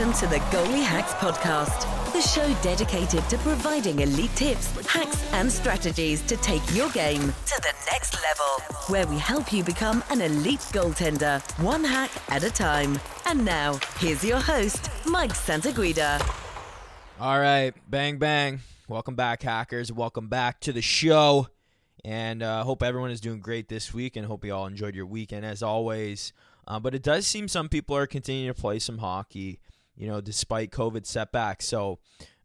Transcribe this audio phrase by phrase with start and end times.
[0.00, 5.52] Welcome to the Goalie Hacks Podcast, the show dedicated to providing elite tips, hacks, and
[5.52, 8.46] strategies to take your game to the next level,
[8.86, 12.98] where we help you become an elite goaltender, one hack at a time.
[13.26, 16.18] And now, here's your host, Mike Santaguida.
[17.20, 18.60] All right, bang, bang.
[18.88, 19.92] Welcome back, hackers.
[19.92, 21.48] Welcome back to the show.
[22.06, 25.04] And uh, hope everyone is doing great this week and hope you all enjoyed your
[25.04, 26.32] weekend as always.
[26.66, 29.60] Uh, but it does seem some people are continuing to play some hockey,
[30.00, 31.66] you know, despite COVID setbacks.
[31.66, 31.98] So,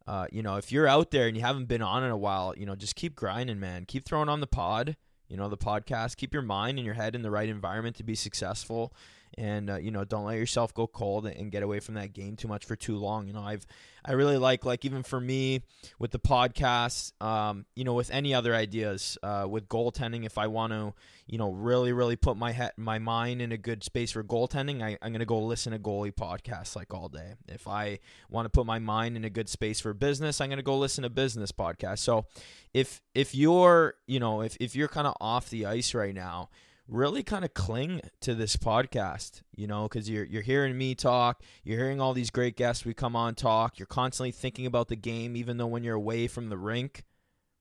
[0.06, 2.54] uh, you know, if you're out there and you haven't been on in a while,
[2.58, 3.86] you know, just keep grinding, man.
[3.86, 4.98] Keep throwing on the pod,
[5.30, 6.18] you know, the podcast.
[6.18, 8.94] Keep your mind and your head in the right environment to be successful
[9.38, 12.36] and uh, you know don't let yourself go cold and get away from that game
[12.36, 13.66] too much for too long you know i've
[14.06, 15.62] i really like like even for me
[16.00, 20.48] with the podcast um, you know with any other ideas uh, with goaltending if i
[20.48, 20.94] want to
[21.28, 24.82] you know really really put my head my mind in a good space for goaltending
[24.82, 27.34] I, i'm going to go listen to goalie podcasts like all day.
[27.48, 30.58] If i want to put my mind in a good space for business i'm going
[30.58, 32.00] to go listen to business podcasts.
[32.00, 32.26] So
[32.74, 36.50] if if you're you know if, if you're kind of off the ice right now
[36.88, 41.42] really kind of cling to this podcast, you know, because you're you're hearing me talk,
[41.64, 44.96] you're hearing all these great guests we come on talk, you're constantly thinking about the
[44.96, 47.04] game, even though when you're away from the rink,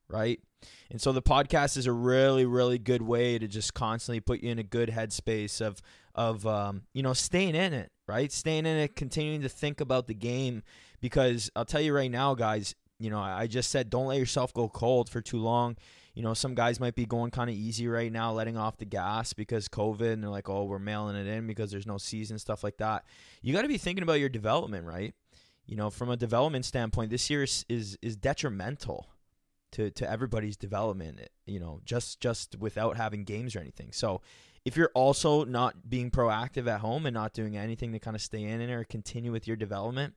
[0.08, 0.40] right?
[0.90, 4.50] And so the podcast is a really, really good way to just constantly put you
[4.50, 5.80] in a good headspace of
[6.14, 8.30] of um, you know staying in it, right?
[8.30, 10.62] Staying in it, continuing to think about the game,
[11.00, 12.74] because I'll tell you right now, guys.
[13.00, 15.76] You know, I just said don't let yourself go cold for too long
[16.14, 18.84] you know, some guys might be going kind of easy right now, letting off the
[18.84, 22.38] gas because COVID, and they're like, oh, we're mailing it in because there's no season,
[22.38, 23.04] stuff like that.
[23.42, 25.14] You got to be thinking about your development, right?
[25.66, 29.08] You know, from a development standpoint, this year is is, is detrimental
[29.72, 33.90] to, to everybody's development, you know, just just without having games or anything.
[33.90, 34.20] So
[34.64, 38.22] if you're also not being proactive at home and not doing anything to kind of
[38.22, 40.14] stay in or continue with your development,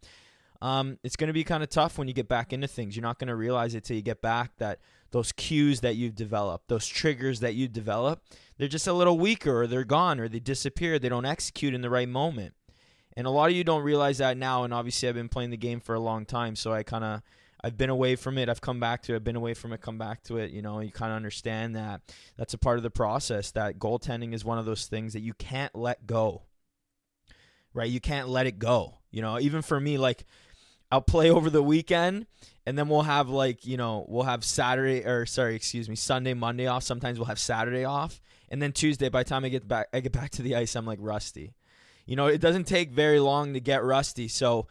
[0.62, 2.96] um, it's going to be kind of tough when you get back into things.
[2.96, 4.80] You're not going to realize it till you get back that
[5.12, 8.22] those cues that you've developed, those triggers that you develop,
[8.58, 11.00] they're just a little weaker or they're gone or they disappear.
[11.00, 12.54] They don't execute in the right moment.
[13.16, 14.64] And a lot of you don't realize that now.
[14.64, 17.22] And obviously, I've been playing the game for a long time, so I kind of
[17.64, 18.50] I've been away from it.
[18.50, 19.18] I've come back to it.
[19.18, 19.82] I've been away from it.
[19.82, 20.52] Come back to it.
[20.52, 22.02] You know, you kind of understand that
[22.38, 23.52] that's a part of the process.
[23.52, 26.44] That goaltending is one of those things that you can't let go.
[27.74, 27.90] Right?
[27.90, 29.00] You can't let it go.
[29.12, 30.26] You know, even for me, like
[30.92, 32.28] I'll play over the weekend
[32.66, 36.34] and then we'll have like, you know, we'll have Saturday or sorry, excuse me, Sunday,
[36.34, 36.84] Monday off.
[36.84, 38.22] Sometimes we'll have Saturday off.
[38.50, 40.76] And then Tuesday, by the time I get back I get back to the ice,
[40.76, 41.54] I'm like rusty.
[42.06, 44.28] You know, it doesn't take very long to get rusty.
[44.28, 44.68] So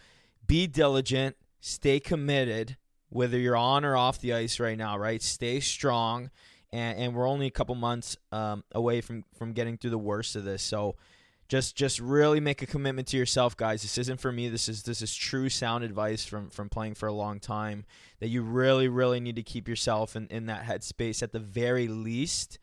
[0.46, 2.76] be diligent, stay committed,
[3.10, 5.22] whether you're on or off the ice right now, right?
[5.22, 6.30] Stay strong.
[6.72, 10.36] And, and we're only a couple months um, away from, from getting through the worst
[10.36, 10.62] of this.
[10.62, 10.96] So
[11.48, 13.82] just just really make a commitment to yourself guys.
[13.82, 14.48] This isn't for me.
[14.48, 17.84] This is this is true sound advice from from playing for a long time
[18.20, 21.88] that you really really need to keep yourself in, in that headspace at the very
[21.88, 22.58] least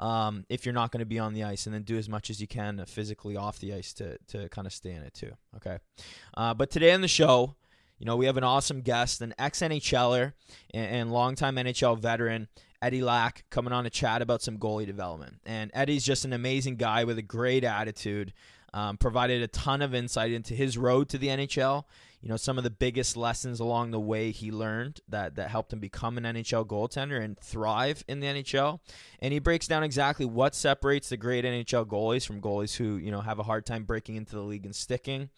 [0.00, 2.28] um, if you're not going to be on the ice and then do as much
[2.28, 5.32] as you can physically off the ice to, to kind of stay in it too
[5.56, 5.78] okay?
[6.36, 7.54] Uh, but today on the show
[7.98, 10.32] you know we have an awesome guest an ex-nhler
[10.72, 12.48] and, and longtime nhl veteran
[12.84, 15.38] Eddie Lack coming on to chat about some goalie development.
[15.46, 18.34] And Eddie's just an amazing guy with a great attitude.
[18.74, 21.84] Um, provided a ton of insight into his road to the NHL.
[22.20, 25.72] You know, some of the biggest lessons along the way he learned that that helped
[25.72, 28.80] him become an NHL goaltender and thrive in the NHL.
[29.20, 33.10] And he breaks down exactly what separates the great NHL goalies from goalies who you
[33.10, 35.30] know have a hard time breaking into the league and sticking.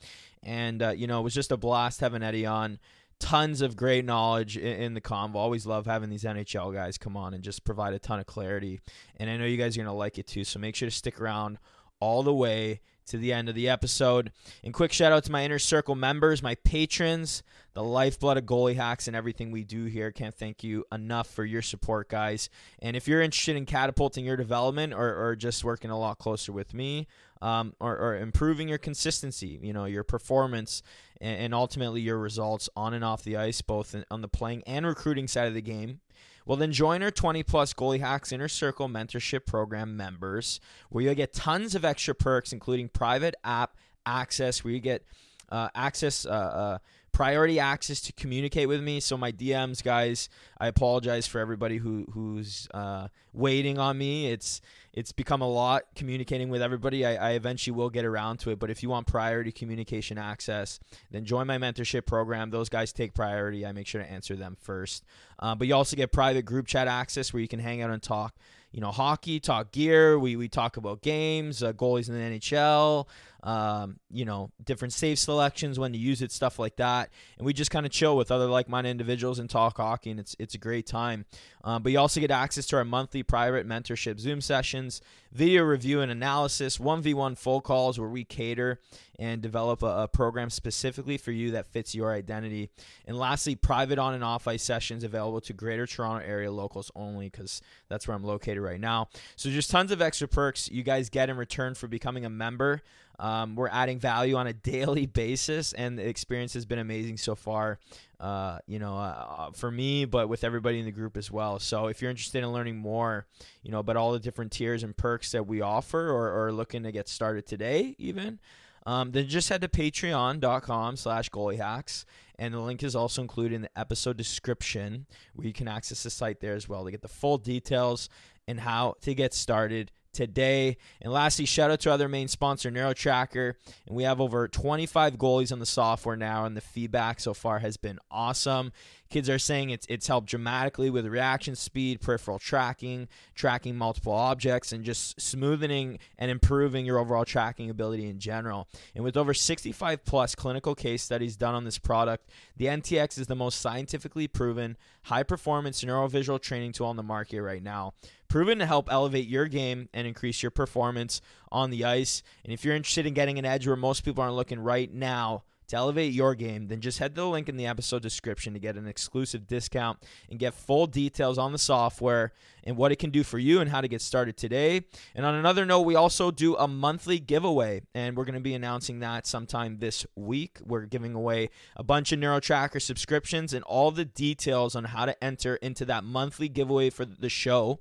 [0.42, 2.78] And uh, you know, it was just a blast having Eddie on
[3.18, 5.36] tons of great knowledge in, in, the convo.
[5.36, 8.80] Always love having these NHL guys come on and just provide a ton of clarity.
[9.16, 10.44] And I know you guys are going to like it too.
[10.44, 11.58] So make sure to stick around
[12.00, 14.32] all the way to the end of the episode.
[14.64, 17.42] And quick shout out to my inner circle members, my patrons,
[17.74, 20.10] the lifeblood of goalie hacks and everything we do here.
[20.10, 22.50] Can't thank you enough for your support, guys.
[22.80, 26.52] And if you're interested in catapulting your development or, or just working a lot closer
[26.52, 27.06] with me,
[27.42, 30.82] um, or, or, improving your consistency, you know, your performance,
[31.20, 34.62] and, and ultimately your results on and off the ice, both in, on the playing
[34.66, 36.00] and recruiting side of the game.
[36.46, 40.60] Well, then join our 20 plus Goalie Hacks Inner Circle Mentorship Program members,
[40.90, 45.04] where you'll get tons of extra perks, including private app access, where you get
[45.50, 46.24] uh, access.
[46.24, 46.78] Uh, uh,
[47.16, 49.00] priority access to communicate with me.
[49.00, 50.28] So my DMs, guys,
[50.60, 54.30] I apologize for everybody who who's uh, waiting on me.
[54.30, 54.60] It's
[54.92, 57.06] it's become a lot communicating with everybody.
[57.06, 60.78] I, I, eventually will get around to it, but if you want priority communication access,
[61.10, 62.50] then join my mentorship program.
[62.50, 63.64] Those guys take priority.
[63.64, 65.02] I make sure to answer them first.
[65.38, 68.02] Uh, but you also get private group chat access where you can hang out and
[68.02, 68.34] talk
[68.76, 70.18] you know, hockey, talk gear.
[70.18, 73.06] We, we talk about games, uh, goalies in the NHL,
[73.46, 77.10] um, you know, different save selections, when to use it, stuff like that.
[77.38, 80.34] And we just kind of chill with other like-minded individuals and talk hockey, and it's
[80.40, 81.24] it's a great time.
[81.62, 85.00] Um, but you also get access to our monthly private mentorship Zoom sessions,
[85.32, 88.80] video review and analysis, one v one full calls where we cater
[89.18, 92.68] and develop a, a program specifically for you that fits your identity.
[93.06, 97.30] And lastly, private on and off ice sessions available to Greater Toronto area locals only
[97.30, 99.08] because that's where I'm located right now.
[99.36, 102.82] So just tons of extra perks you guys get in return for becoming a member.
[103.18, 107.34] Um, we're adding value on a daily basis, and the experience has been amazing so
[107.34, 107.78] far.
[108.18, 111.58] Uh, you know, uh, uh, for me, but with everybody in the group as well.
[111.58, 113.26] So if you're interested in learning more,
[113.62, 116.82] you know, about all the different tiers and perks that we offer, or, or looking
[116.84, 118.40] to get started today, even.
[118.86, 122.04] Um, then just head to patreon.com slash goaliehacks
[122.38, 126.10] and the link is also included in the episode description where you can access the
[126.10, 128.08] site there as well to get the full details
[128.46, 130.78] and how to get started today.
[131.00, 133.54] And lastly, shout out to our other main sponsor, NeuroTracker.
[133.86, 137.60] And we have over 25 goalies on the software now, and the feedback so far
[137.60, 138.72] has been awesome.
[139.08, 144.72] Kids are saying it's it's helped dramatically with reaction speed, peripheral tracking, tracking multiple objects,
[144.72, 148.68] and just smoothing and improving your overall tracking ability in general.
[148.94, 153.26] And with over 65 plus clinical case studies done on this product, the NTX is
[153.26, 157.94] the most scientifically proven high performance neurovisual training tool on the market right now
[158.28, 161.20] proven to help elevate your game and increase your performance
[161.52, 162.22] on the ice.
[162.44, 165.44] And if you're interested in getting an edge where most people aren't looking right now,
[165.68, 168.58] to elevate your game, then just head to the link in the episode description to
[168.58, 169.98] get an exclusive discount
[170.30, 172.32] and get full details on the software
[172.64, 174.82] and what it can do for you and how to get started today.
[175.14, 178.54] And on another note, we also do a monthly giveaway, and we're going to be
[178.54, 180.58] announcing that sometime this week.
[180.64, 185.24] We're giving away a bunch of NeuroTracker subscriptions and all the details on how to
[185.24, 187.80] enter into that monthly giveaway for the show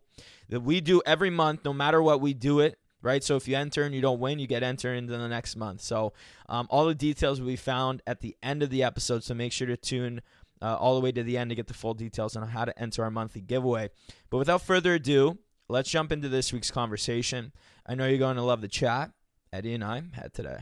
[0.49, 2.77] that we do every month, no matter what we do it.
[3.05, 5.55] Right, so if you enter and you don't win, you get entered into the next
[5.55, 5.81] month.
[5.81, 6.13] So
[6.49, 9.23] um, all the details will be found at the end of the episode.
[9.23, 10.23] So make sure to tune
[10.59, 12.77] uh, all the way to the end to get the full details on how to
[12.81, 13.91] enter our monthly giveaway.
[14.31, 15.37] But without further ado,
[15.69, 17.51] let's jump into this week's conversation.
[17.85, 19.11] I know you're going to love the chat.
[19.53, 20.61] Eddie and I had today.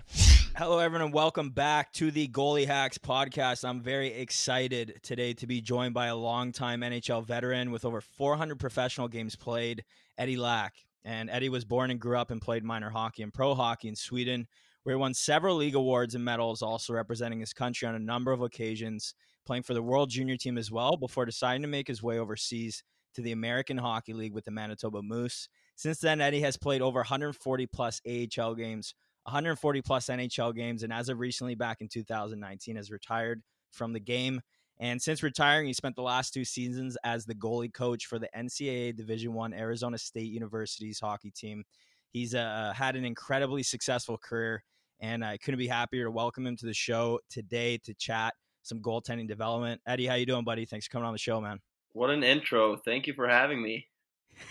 [0.57, 3.63] Hello, everyone, and welcome back to the Goalie Hacks podcast.
[3.63, 8.59] I'm very excited today to be joined by a longtime NHL veteran with over 400
[8.59, 9.85] professional games played,
[10.17, 10.73] Eddie Lack.
[11.05, 13.95] And Eddie was born and grew up and played minor hockey and pro hockey in
[13.95, 14.47] Sweden,
[14.83, 18.31] where he won several league awards and medals, also representing his country on a number
[18.31, 19.13] of occasions,
[19.45, 22.83] playing for the World Junior team as well before deciding to make his way overseas
[23.15, 25.49] to the American Hockey League with the Manitoba Moose.
[25.75, 28.93] Since then, Eddie has played over 140 plus AHL games
[29.25, 33.41] 140 plus NHL games, and as of recently, back in 2019, has retired
[33.71, 34.41] from the game.
[34.83, 38.27] And since retiring, he spent the last two seasons as the goalie coach for the
[38.37, 41.63] NCAA Division One Arizona State University's hockey team.
[42.11, 44.61] He's uh, had an incredibly successful career,
[44.99, 48.33] and I couldn't be happier to welcome him to the show today to chat
[48.63, 49.79] some goaltending development.
[49.87, 50.65] Eddie, how you doing, buddy?
[50.65, 51.61] Thanks for coming on the show, man.
[51.93, 52.75] What an intro!
[52.75, 53.87] Thank you for having me.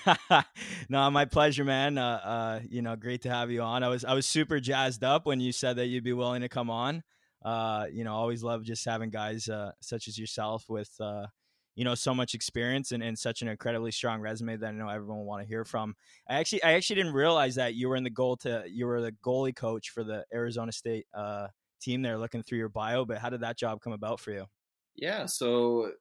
[0.89, 1.99] no, my pleasure, man.
[1.99, 3.83] Uh, uh, you know, great to have you on.
[3.83, 6.49] I was I was super jazzed up when you said that you'd be willing to
[6.49, 7.03] come on.
[7.45, 11.27] Uh, you know, always love just having guys uh, such as yourself with uh,
[11.75, 14.89] you know so much experience and, and such an incredibly strong resume that I know
[14.89, 15.95] everyone will want to hear from.
[16.29, 19.01] I actually I actually didn't realize that you were in the goal to you were
[19.01, 21.49] the goalie coach for the Arizona State uh,
[21.81, 22.19] team there.
[22.19, 24.47] Looking through your bio, but how did that job come about for you?
[24.95, 25.93] Yeah, so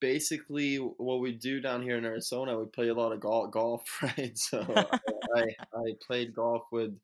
[0.00, 3.82] basically what we do down here in Arizona, we play a lot of golf, golf
[4.02, 4.36] right?
[4.36, 4.64] So
[5.36, 5.42] I,
[5.74, 6.98] I played golf with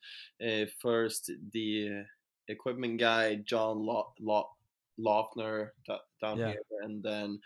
[0.45, 2.05] uh, first the
[2.49, 4.51] equipment guy John Lo- Lo-
[4.99, 5.71] Lofner
[6.21, 6.49] down yeah.
[6.49, 7.41] here, and then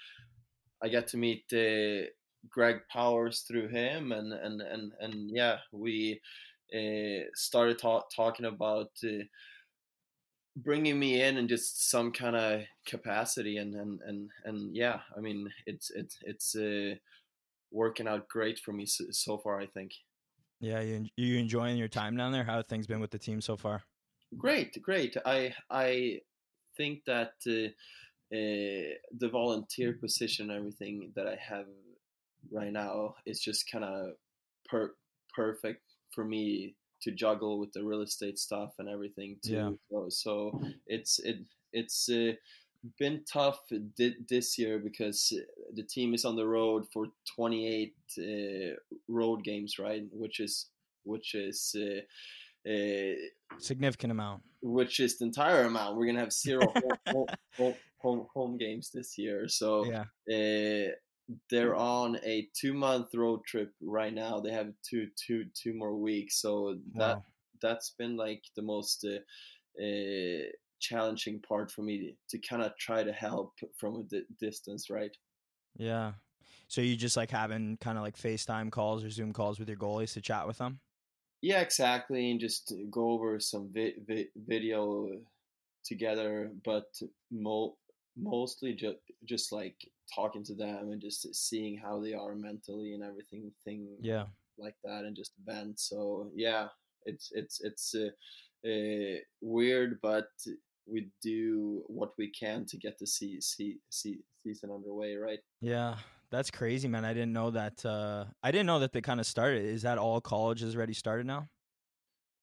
[0.83, 2.09] I get to meet uh,
[2.49, 6.21] Greg Powers through him, and and and and yeah, we
[6.75, 8.91] uh, started ta- talking about.
[9.05, 9.25] Uh,
[10.57, 13.57] bringing me in in just some kind of capacity.
[13.57, 16.95] And and and and yeah i mean it's it's it's uh,
[17.71, 19.93] working out great for me so, so, far i think.
[20.61, 22.45] Yeah you, you enjoying your time down there?
[22.45, 23.83] How have things been with the team so far
[24.39, 26.19] great great i i
[26.77, 27.69] think that uh,
[28.35, 31.67] uh, the volunteer position and everything that i have
[32.51, 34.13] right now is just kind of
[34.69, 34.95] per-
[35.35, 39.53] perfect for me to juggle with the real estate stuff and everything too.
[39.53, 39.71] Yeah.
[39.91, 41.39] So, so it's it
[41.73, 42.33] it's uh,
[42.99, 43.61] been tough
[43.97, 45.33] di- this year because
[45.75, 48.77] the team is on the road for 28 uh,
[49.09, 50.05] road games, right?
[50.13, 50.67] Which is
[51.05, 51.75] which is
[52.67, 54.43] uh, uh significant amount.
[54.63, 55.97] Which is the entire amount.
[55.97, 56.73] We're gonna have zero
[57.07, 57.27] home,
[57.57, 59.49] home, home, home, games this year.
[59.49, 60.05] So yeah.
[60.31, 60.93] Uh,
[61.51, 64.41] they're on a two month road trip right now.
[64.41, 67.25] They have two two two more weeks, so that wow.
[67.61, 70.51] that's been like the most uh, uh,
[70.81, 75.17] challenging part for me to kind of try to help from a di- distance, right?
[75.77, 76.13] Yeah.
[76.69, 79.77] So you just like having kind of like FaceTime calls or Zoom calls with your
[79.77, 80.81] goalies to chat with them?
[81.43, 85.11] Yeah, exactly, and just go over some vi- vi- video
[85.85, 86.87] together, but
[87.31, 87.77] mo-
[88.17, 89.77] mostly just just like
[90.15, 94.27] talking to them and just seeing how they are mentally and everything thing Yeah.
[94.59, 96.69] like that and just vent so yeah
[97.07, 98.11] it's it's it's uh,
[98.69, 100.29] uh, weird but
[100.87, 105.97] we do what we can to get the see, see, see, season underway right Yeah.
[106.33, 107.05] That's crazy, man.
[107.05, 109.65] I didn't know that uh I didn't know that they kind of started.
[109.65, 111.49] Is that all colleges already started now?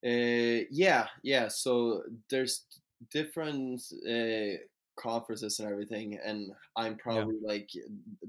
[0.06, 2.64] uh yeah yeah so there's
[3.12, 4.56] different uh
[4.98, 7.70] conferences and everything and i'm probably like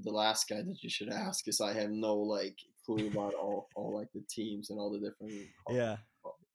[0.03, 3.69] the last guy that you should ask because i have no like clue about all,
[3.75, 5.33] all like the teams and all the different
[5.69, 5.95] Yeah.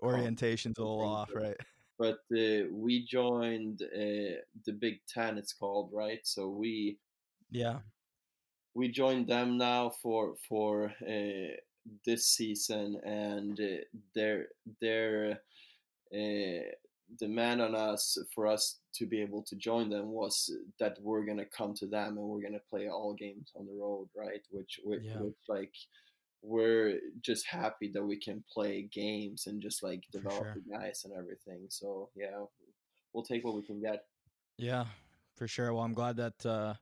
[0.02, 1.56] Orientation's all off, right?
[1.98, 4.36] but uh, we joined uh,
[4.66, 6.98] the big 10 it's called right so we
[7.50, 7.78] Yeah.
[8.76, 11.54] We joined them now for for uh,
[12.04, 13.82] this season and uh,
[14.14, 14.48] their
[14.80, 15.40] their
[16.14, 16.66] uh,
[17.18, 21.50] demand on us for us to be able to join them was that we're gonna
[21.58, 25.02] come to them and we're gonna play all games on the road right which which,
[25.02, 25.20] Yeah.
[25.20, 25.74] which like
[26.42, 30.54] we're just happy that we can play games and just like develop sure.
[30.54, 32.44] the guys and everything so yeah
[33.12, 34.04] we'll take what we can get
[34.58, 34.84] Yeah,
[35.34, 35.72] for sure.
[35.72, 36.74] Well, I'm glad that uh,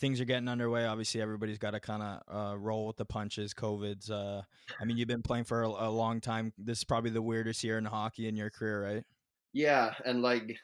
[0.00, 0.86] things are getting underway.
[0.86, 3.54] Obviously, everybody's got to kind of uh, roll with the punches.
[3.54, 4.10] COVID's.
[4.10, 4.42] Uh,
[4.80, 6.52] I mean, you've been playing for a, a long time.
[6.58, 9.04] This is probably the weirdest year in hockey in your career, right?
[9.52, 10.56] yeah and like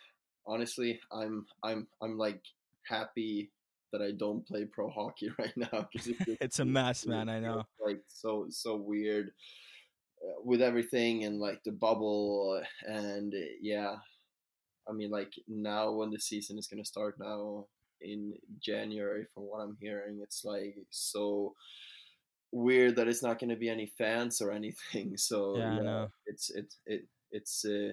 [0.47, 2.41] honestly i'm i'm i'm like
[2.89, 3.51] happy
[3.93, 7.65] that i don't play pro hockey right now because It's a mess, man, I know.
[7.85, 9.33] like so so weird
[10.25, 13.97] uh, with everything and like the bubble and yeah
[14.89, 17.67] i mean like now when the season is going to start now
[18.01, 21.55] in january from what i'm hearing it's like so
[22.53, 26.09] weird that it's not going to be any fans or anything so Yeah, know.
[26.27, 27.93] it's it's it it's uh,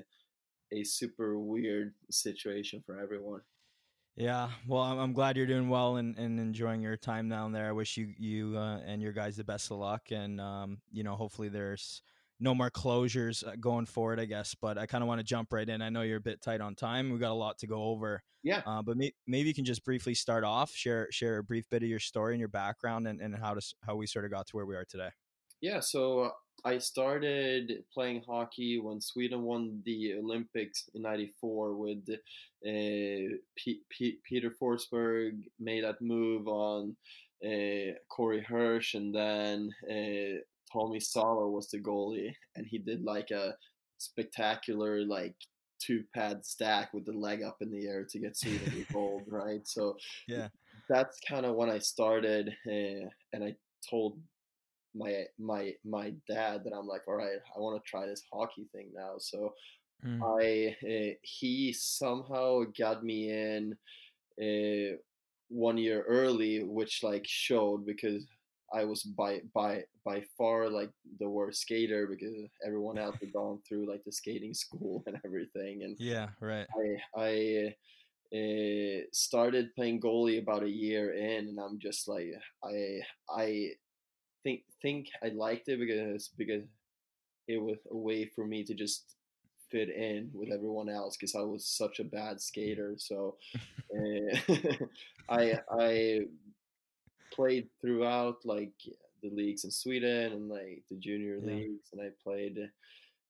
[0.72, 3.42] a super weird situation for everyone.
[4.16, 4.50] Yeah.
[4.68, 7.68] Well, I'm, I'm glad you're doing well and, and enjoying your time down there.
[7.68, 11.04] I wish you you uh, and your guys the best of luck, and um, you
[11.04, 12.02] know, hopefully there's
[12.44, 14.20] no more closures uh, going forward.
[14.20, 15.82] I guess, but I kind of want to jump right in.
[15.82, 17.12] I know you're a bit tight on time.
[17.12, 18.22] We got a lot to go over.
[18.44, 18.62] Yeah.
[18.66, 21.82] Uh, but may, maybe you can just briefly start off, share share a brief bit
[21.82, 24.48] of your story and your background, and, and how to how we sort of got
[24.48, 25.10] to where we are today.
[25.62, 26.32] Yeah, so
[26.66, 34.20] I started playing hockey when Sweden won the Olympics in '94 with uh, P- P-
[34.24, 36.98] Peter Forsberg made that move on
[37.46, 43.32] uh, Corey Hirsch, and then uh, Tommy Salo was the goalie, and he did like
[43.32, 43.56] a
[43.98, 45.36] spectacular like
[45.80, 49.26] two pad stack with the leg up in the air to get Sweden the goal,
[49.30, 49.68] right?
[49.68, 49.98] So
[50.28, 50.50] Yeah.
[50.90, 53.56] that's kind of when I started, uh, and I
[53.90, 54.20] told
[54.96, 58.66] my my my dad that I'm like, all right, I want to try this hockey
[58.74, 59.16] thing now.
[59.20, 59.54] So
[60.04, 60.28] Mm.
[60.40, 63.74] I uh, he somehow got me in
[64.42, 64.98] uh,
[65.54, 68.26] one year early, which like showed because
[68.74, 73.60] I was by by by far like the worst skater because everyone else had gone
[73.68, 76.30] through like the skating school and everything, and Yeah.
[76.40, 76.68] Right.
[77.16, 77.76] I I
[78.36, 82.34] uh, started playing goalie about a year in, and I'm just like
[82.64, 83.70] I I
[84.44, 86.64] think think I liked it because because
[87.48, 89.16] it was a way for me to just
[89.74, 92.96] fit in with everyone else because I was such a bad skater.
[93.00, 93.38] So
[93.96, 94.38] uh,
[95.30, 96.22] I I
[97.34, 98.74] played throughout like
[99.22, 101.62] the leagues in Sweden and like the junior Yeah.
[101.62, 102.58] leagues, and I played.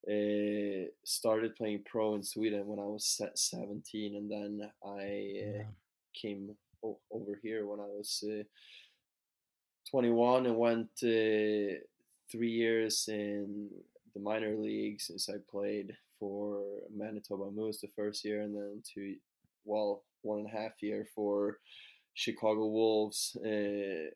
[0.07, 5.63] Uh, started playing pro in Sweden when I was se- 17, and then I uh,
[5.63, 5.71] Yeah.
[6.13, 8.43] came o- over here when I was uh,
[9.89, 11.79] 21 and went uh,
[12.31, 13.69] three years in
[14.13, 16.63] the minor leagues since I played for
[16.96, 19.15] Manitoba Moose the first year, and then two,
[19.65, 21.60] well, one and a half year for
[22.13, 24.10] Chicago Wolves uh,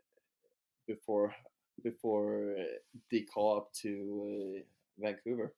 [0.88, 1.36] before
[1.84, 2.56] before
[3.12, 4.62] the call up to uh,
[4.98, 5.54] Vancouver.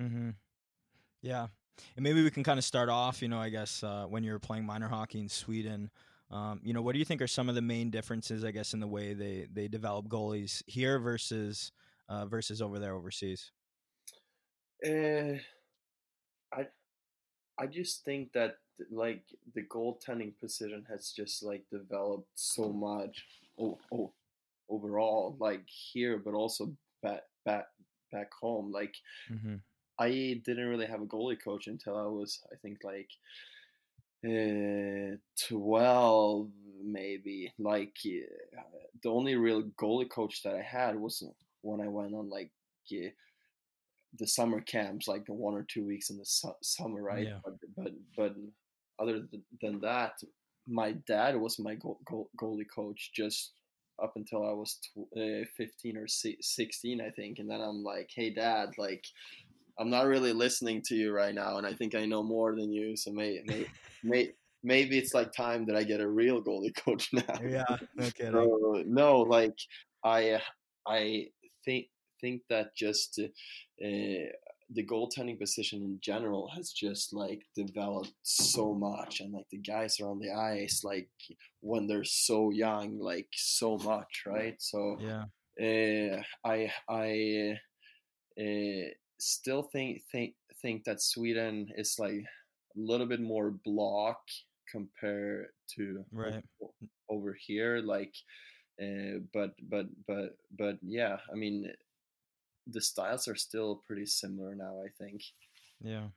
[0.00, 0.30] Mm-hmm.
[1.20, 1.48] Yeah,
[1.96, 3.20] and maybe we can kind of start off.
[3.20, 5.90] You know, I guess uh, when you were playing minor hockey in Sweden,
[6.30, 8.44] um, you know, what do you think are some of the main differences?
[8.44, 11.70] I guess in the way they they develop goalies here versus
[12.08, 13.52] uh, versus over there overseas.
[14.84, 15.38] Uh,
[17.62, 18.56] I just think that
[18.90, 19.22] like
[19.54, 23.24] the goaltending position has just like developed so much
[23.58, 24.12] oh, oh,
[24.68, 27.66] overall, like here, but also back back
[28.10, 28.72] back home.
[28.72, 28.96] Like
[29.30, 29.56] Mm-hmm.
[29.98, 33.10] I didn't really have a goalie coach until I was, I think, like
[34.24, 35.16] uh,
[35.48, 36.48] 12
[36.84, 38.60] maybe like uh,
[39.02, 41.24] the only real goalie coach that i had was
[41.62, 42.50] when i went on like
[42.92, 43.08] uh,
[44.18, 47.38] the summer camps like the one or two weeks in the su- summer right Yeah.
[47.44, 48.34] but, but but
[48.98, 49.22] other
[49.60, 50.20] than that
[50.68, 53.52] my dad was my go- go- goalie coach just
[54.02, 57.82] up until i was tw- uh, 15 or si- 16 i think and then i'm
[57.82, 59.04] like hey dad like
[59.78, 62.70] i'm not really listening to you right now and i think i know more than
[62.72, 63.66] you so may, may,
[64.02, 67.40] may maybe it's like time that I get a real goalie coach now.
[67.44, 67.64] Yeah,
[67.96, 68.32] no kidding.
[68.32, 69.58] So, no, like
[70.04, 70.40] I
[70.86, 71.26] I
[71.64, 71.86] think
[72.22, 73.28] think that just uh,
[74.74, 80.00] the goaltending position in general has just like developed so much, and like the guys
[80.00, 81.10] are on the ice like
[81.60, 84.56] when they're so young, like so much, right?
[84.58, 85.24] So yeah,
[85.60, 87.58] uh, I I
[88.40, 88.88] uh,
[89.18, 92.24] still think think think that Sweden is like
[92.76, 94.20] a little bit more block
[94.70, 96.42] compared to right.
[97.10, 98.14] over here like
[98.82, 101.70] uh, but but but but yeah i mean
[102.66, 105.22] the styles are still pretty similar now i think
[105.80, 106.08] Yeah.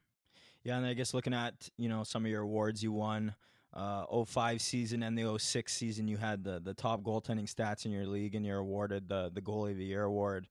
[0.63, 3.35] Yeah, and I guess looking at, you know, some of your awards you won,
[3.73, 7.91] uh 05 season and the 06 season you had the the top goaltending stats in
[7.91, 10.47] your league and you're awarded the the goalie of the year award.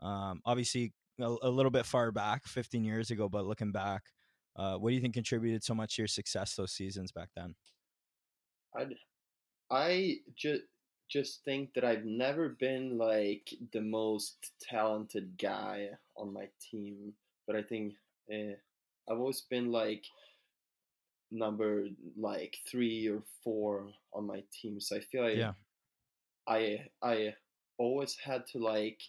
[0.00, 4.04] Um obviously a, a little bit far back, 15 years ago, but looking back,
[4.56, 7.54] uh what do you think contributed so much to your success those seasons back then?
[8.76, 8.86] i
[9.70, 10.62] i just
[11.08, 17.12] just think that i've never been like the most talented guy on my team
[17.46, 17.94] but i think
[18.32, 18.54] uh,
[19.10, 20.04] i've always been like
[21.30, 21.86] number
[22.16, 25.52] like three or four on my team so i feel like Yeah.
[26.46, 27.34] I I
[27.78, 29.00] always had to like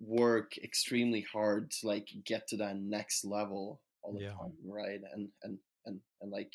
[0.00, 4.34] work extremely hard to like get to that next level all the Yeah.
[4.40, 5.00] time, right?
[5.12, 6.54] And and and and like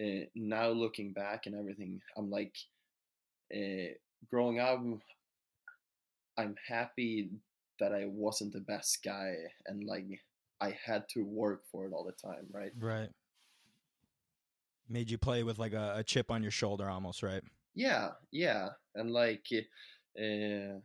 [0.00, 2.56] uh, now looking back and everything, I'm like
[3.54, 3.94] uh,
[4.30, 4.80] growing up.
[6.38, 7.30] I'm happy
[7.78, 9.34] that I wasn't the best guy,
[9.66, 10.06] and like
[10.60, 12.72] I had to work for it all the time, right?
[12.78, 13.10] Right.
[14.88, 17.42] Made you play with like a, a chip on your shoulder almost, right?
[17.74, 20.80] Yeah, yeah, and like uh,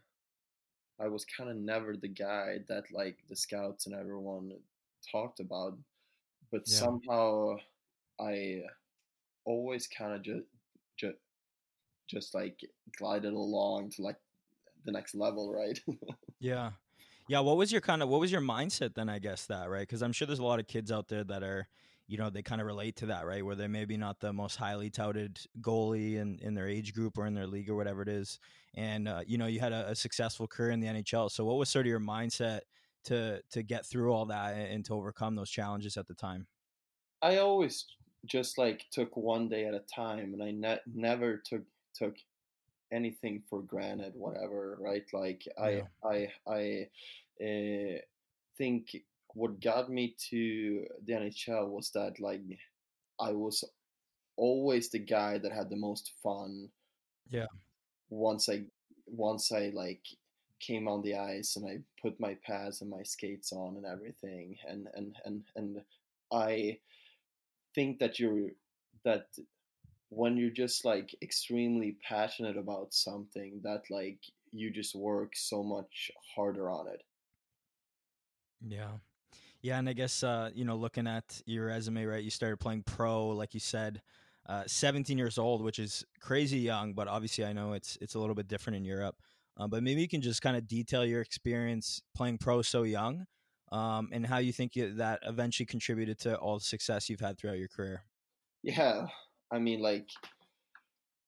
[0.99, 4.51] I was kind of never the guy that like the scouts and everyone
[5.11, 5.77] talked about,
[6.51, 6.77] but Yeah.
[6.77, 7.57] somehow
[8.19, 8.63] I
[9.45, 10.60] always kind of just just
[12.11, 12.59] just like
[12.97, 14.17] glided along to like
[14.85, 15.79] the next level, right?
[16.39, 16.71] Yeah.
[17.27, 19.87] Yeah, what was your kind of what was your mindset then I guess that, right?
[19.87, 21.67] Cuz I'm sure there's a lot of kids out there that are,
[22.07, 23.45] you know, they kind of relate to that, right?
[23.45, 27.25] Where they're maybe not the most highly touted goalie in in their age group or
[27.27, 28.39] in their league or whatever it is.
[28.73, 31.29] And uh, you know, you had a, a successful career in the NHL.
[31.29, 32.61] So what was sort of your mindset
[33.05, 36.47] to to get through all that and, and to overcome those challenges at the time?
[37.21, 37.85] I always
[38.25, 42.15] just like took one day at a time, and I ne- never took took
[42.91, 44.13] anything for granted.
[44.15, 45.05] Whatever, right?
[45.13, 46.87] Like I I I
[47.43, 47.99] uh,
[48.57, 48.95] think
[49.33, 52.41] what got me to the NHL was that like
[53.19, 53.63] I was
[54.35, 56.69] always the guy that had the most fun.
[57.29, 57.47] Yeah.
[58.09, 58.63] Once I
[59.05, 60.05] once I like
[60.59, 64.57] came on the ice and I put my pads and my skates on and everything
[64.67, 65.81] and and and and
[66.31, 66.77] I
[67.73, 68.49] think that you're
[69.03, 69.27] that
[70.11, 74.19] when you're just like extremely passionate about something that like
[74.51, 77.03] you just work so much harder on it
[78.61, 78.97] Yeah.
[79.61, 82.23] Yeah, and I guess uh, you know, looking at your resume, right?
[82.23, 84.01] You started playing pro, like you said,
[84.47, 88.19] uh, 17 years old, which is crazy young, but obviously I know it's it's a
[88.19, 89.17] little bit different in Europe.
[89.57, 93.25] Um, but maybe you can just kind of detail your experience playing pro so young,
[93.71, 97.39] um, and how you think you, that eventually contributed to all the success you've had
[97.39, 98.05] throughout your career.
[98.63, 99.07] yeah
[99.51, 100.07] i mean like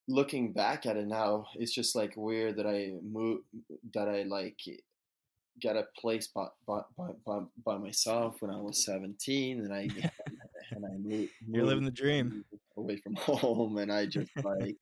[0.08, 3.40] looking back at it now it's just like weird that i move
[3.94, 4.58] that i like
[5.62, 9.88] got a place by, by, by, by, myself when i was 17 and i
[10.72, 12.44] and i moved, You're living the dream.
[12.78, 14.76] away from home and i just like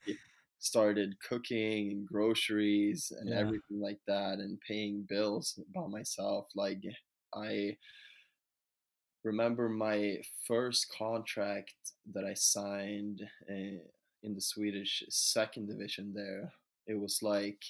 [0.60, 3.40] started cooking and groceries and Yeah.
[3.40, 6.82] everything like that and paying bills by myself like
[7.36, 7.76] i
[9.24, 11.74] remember my first contract
[12.14, 13.80] that i signed uh,
[14.24, 16.52] in the swedish second division there
[16.88, 17.64] it was like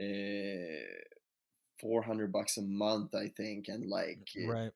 [0.00, 0.84] uh,
[1.80, 4.72] 400 bucks a month i think and like Right.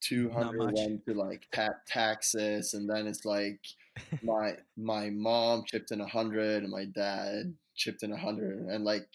[0.00, 3.60] 200 went to like ta- taxes and then it's like
[4.22, 8.84] my my mom chipped in a hundred and my dad chipped in a hundred and
[8.84, 9.08] like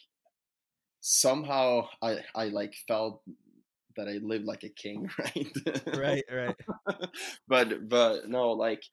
[1.01, 3.21] somehow i i like felt
[3.95, 5.51] that I live like a king, right?
[5.95, 6.55] right, right.
[7.47, 8.83] but but no, like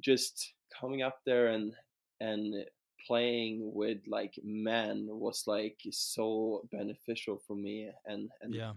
[0.00, 1.72] just coming up there and
[2.20, 2.54] and
[3.06, 8.72] playing with like men was like so beneficial for me and and yeah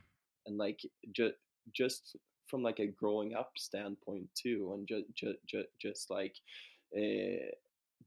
[0.46, 0.80] and like
[1.12, 1.36] just
[1.74, 2.16] just
[2.48, 6.36] from like a growing up standpoint too and just just just, just like
[6.98, 7.50] uh,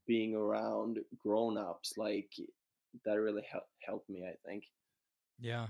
[0.05, 2.29] being around grown-ups like
[3.05, 4.65] that really helped helped me i think
[5.39, 5.67] yeah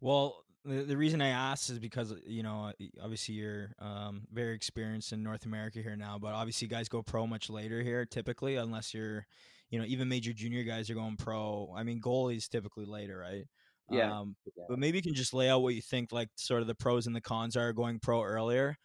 [0.00, 5.12] well the, the reason i asked is because you know obviously you're um, very experienced
[5.12, 8.92] in north america here now but obviously guys go pro much later here typically unless
[8.94, 9.26] you're
[9.70, 13.46] you know even major junior guys are going pro i mean goalies typically later right
[13.90, 14.18] yeah.
[14.18, 14.64] Um, yeah.
[14.68, 17.06] But maybe you can just lay out what you think, like sort of the pros
[17.06, 18.76] and the cons are going pro earlier.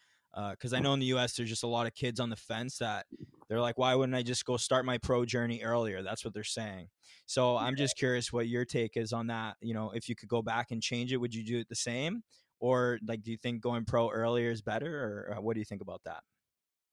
[0.52, 1.36] Because uh, I know in the U.S.
[1.36, 3.06] there's just a lot of kids on the fence that
[3.48, 6.02] they're like, why wouldn't I just go start my pro journey earlier?
[6.02, 6.90] That's what they're saying.
[7.26, 9.58] So I'm just curious what your take is on that.
[9.62, 11.76] You know, if you could go back and change it, would you do it the
[11.76, 12.24] same,
[12.60, 15.82] or like, do you think going pro earlier is better, or what do you think
[15.82, 16.24] about that?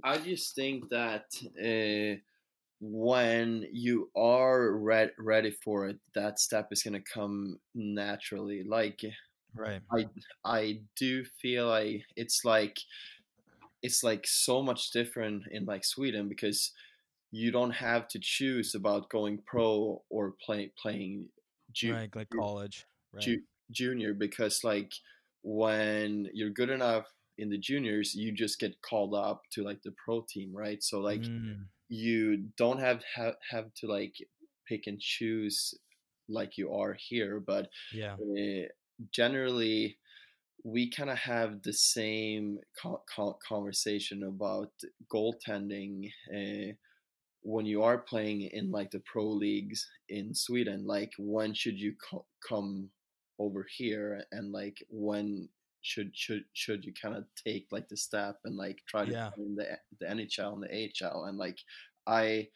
[0.04, 1.24] I just think that.
[1.58, 2.20] Uh
[2.84, 9.00] when you are re- ready for it that step is going to come naturally like
[9.54, 10.04] right i
[10.44, 12.76] i do feel like it's like
[13.82, 16.72] it's like so much different in like sweden because
[17.30, 21.28] you don't have to choose about going pro or play playing
[21.72, 23.22] ju- right like college right.
[23.22, 24.92] ju- junior because like
[25.42, 27.06] when you're good enough
[27.38, 30.82] in the juniors you just get called up to like the pro team right?
[30.82, 31.64] So like mm.
[31.88, 34.14] you don't have have, have to like
[34.68, 35.74] pick and choose
[36.28, 38.14] like you are here but yeah.
[38.14, 38.68] uh,
[39.10, 39.96] generally
[40.64, 44.70] we kind of have the same co- co- conversation about
[45.12, 46.72] goaltending uh,
[47.42, 51.94] when you are playing in like the pro leagues in Sweden like when should you
[52.08, 52.88] co- come
[53.38, 55.48] over here and like when
[55.80, 59.30] should should should you kind of take like the step and like try to yeah.
[59.56, 61.58] the the NHL and the AHL and like
[62.06, 62.48] I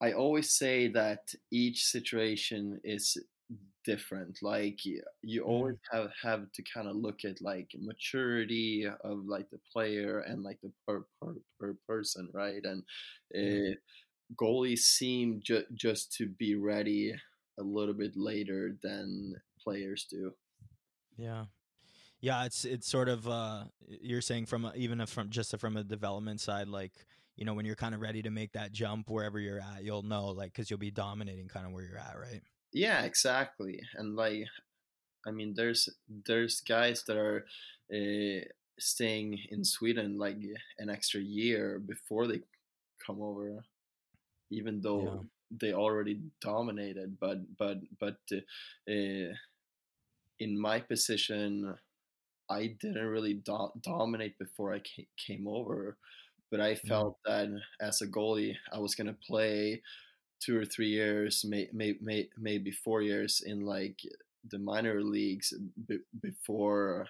[0.00, 3.16] I always say that each situation is
[3.88, 4.78] different like
[5.22, 5.78] you always mm.
[5.92, 10.58] have have to kind of look at like maturity of like the player and like
[10.62, 12.82] the per, per, per person right and
[13.34, 13.74] uh,
[14.40, 17.14] goalies seem ju- just to be ready
[17.58, 20.32] a little bit later than players do
[21.16, 21.44] yeah
[22.20, 25.58] yeah, it's it's sort of uh, you're saying from a, even a, from just a,
[25.58, 26.92] from a development side, like
[27.36, 30.02] you know when you're kind of ready to make that jump wherever you're at, you'll
[30.02, 32.42] know like because you'll be dominating kind of where you're at, right?
[32.72, 33.80] Yeah, exactly.
[33.94, 34.44] And like,
[35.26, 35.88] I mean, there's
[36.26, 37.46] there's guys that are
[37.92, 38.44] uh,
[38.78, 40.36] staying in Sweden like
[40.78, 42.40] an extra year before they
[43.04, 43.64] come over,
[44.50, 45.58] even though yeah.
[45.60, 47.18] they already dominated.
[47.18, 48.18] But but but
[48.88, 49.32] uh,
[50.38, 51.74] in my position
[52.50, 54.80] I didn't really do- dominate before I
[55.16, 55.96] came over,
[56.50, 56.88] but I mm-hmm.
[56.88, 57.48] felt that
[57.80, 59.82] as a goalie, I was gonna play
[60.40, 64.00] two or three years, may, may, may, maybe four years in like
[64.50, 65.52] the minor leagues
[65.86, 67.06] b- before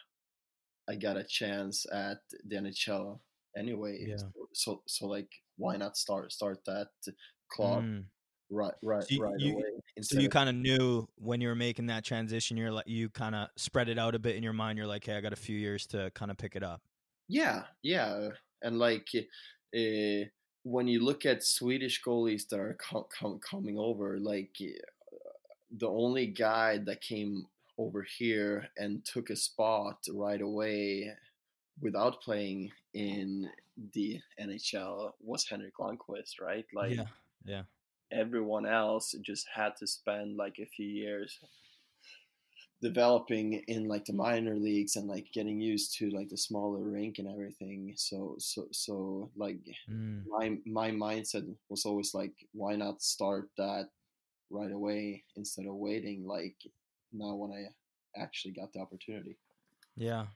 [0.88, 3.18] I got a chance at the NHL.
[3.56, 4.16] Anyway, yeah.
[4.16, 6.88] so, so, so like why not start start that
[7.50, 8.04] clock mm
[8.50, 9.62] right right so you, right you, away.
[10.00, 13.34] So you kind of knew when you were making that transition, you're like you kind
[13.34, 14.78] of spread it out a bit in your mind.
[14.78, 16.80] You're like, hey, I got a few years to kind of pick it up.
[17.28, 18.28] Yeah, yeah,
[18.62, 20.24] and like uh,
[20.62, 24.72] when you look at Swedish goalies that are com- com- coming over, like eh,
[25.76, 31.12] the only guy that came over here and took a spot right away
[31.80, 33.48] without playing in
[33.92, 36.66] the NHL was Henrik Lundqvist, right?
[36.74, 37.04] Like, yeah,
[37.44, 37.62] yeah
[38.10, 41.38] everyone else just had to spend like a few years
[42.80, 47.18] developing in like the minor leagues and like getting used to like the smaller rink
[47.18, 49.58] and everything so so so like
[49.90, 50.22] mm.
[50.28, 53.88] my my mindset was always like why not start that
[54.50, 56.54] right away instead of waiting like
[57.12, 57.64] now when i
[58.20, 59.36] actually got the opportunity
[59.96, 60.26] yeah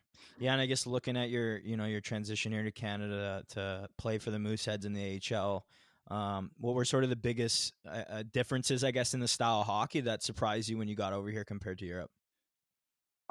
[0.41, 3.89] yeah and i guess looking at your you know your transition here to canada to
[3.99, 5.65] play for the mooseheads in the ahl
[6.11, 9.61] um, what were sort of the biggest uh, uh, differences, I guess, in the style
[9.61, 12.11] of hockey that surprised you when you got over here compared to Europe?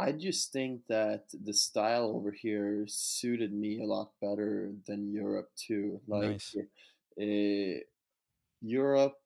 [0.01, 5.49] I just think that the style over here suited me a lot better than Europe
[5.55, 6.01] too.
[6.07, 6.55] Like nice.
[7.21, 7.79] uh,
[8.61, 9.17] Europe,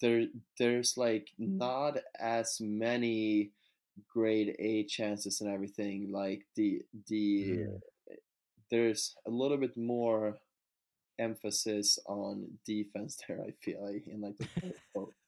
[0.00, 0.26] there
[0.58, 3.50] there's like not as many
[4.08, 6.10] grade A chances and everything.
[6.10, 7.80] Like the the mm.
[8.70, 10.38] there's a little bit more
[11.18, 13.42] emphasis on defense there.
[13.46, 14.72] I feel like in like the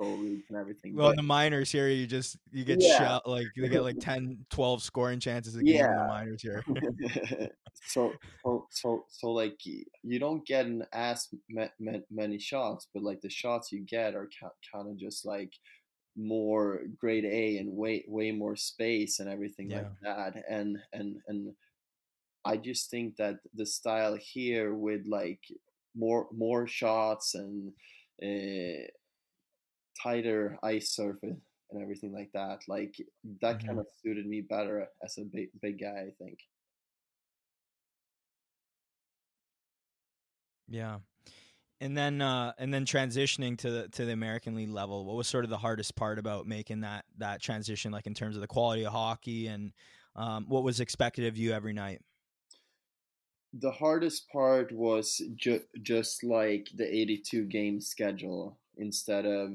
[0.00, 0.94] leagues and everything.
[0.94, 2.98] Well, but, in the minors here, you just you get Yeah.
[2.98, 6.64] shot like they get like 10, 12 scoring chances a game in the minors here.
[7.86, 8.12] so
[8.44, 13.20] so so so like you don't get an as ma- ma- many shots, but like
[13.20, 14.28] the shots you get are
[14.72, 15.52] kind of just like
[16.16, 20.42] more grade A and way way more space and everything like that.
[20.48, 21.54] And and and
[22.44, 25.40] I just think that the style here with like
[25.96, 27.72] more more shots and
[28.22, 28.86] uh,
[30.04, 31.40] tighter ice surface
[31.70, 32.96] and everything like that, like
[33.42, 33.66] that Mhm.
[33.66, 36.00] kind of suited me better as a big big guy.
[36.08, 36.40] I think.
[40.68, 41.00] Yeah.
[41.80, 45.28] And then uh and then transitioning to the to the American League level, what was
[45.28, 48.48] sort of the hardest part about making that that transition like in terms of the
[48.48, 49.74] quality of hockey and
[50.16, 52.02] um, what was expected of you every night?
[53.52, 59.52] the hardest part was ju- just like the 82 game schedule instead of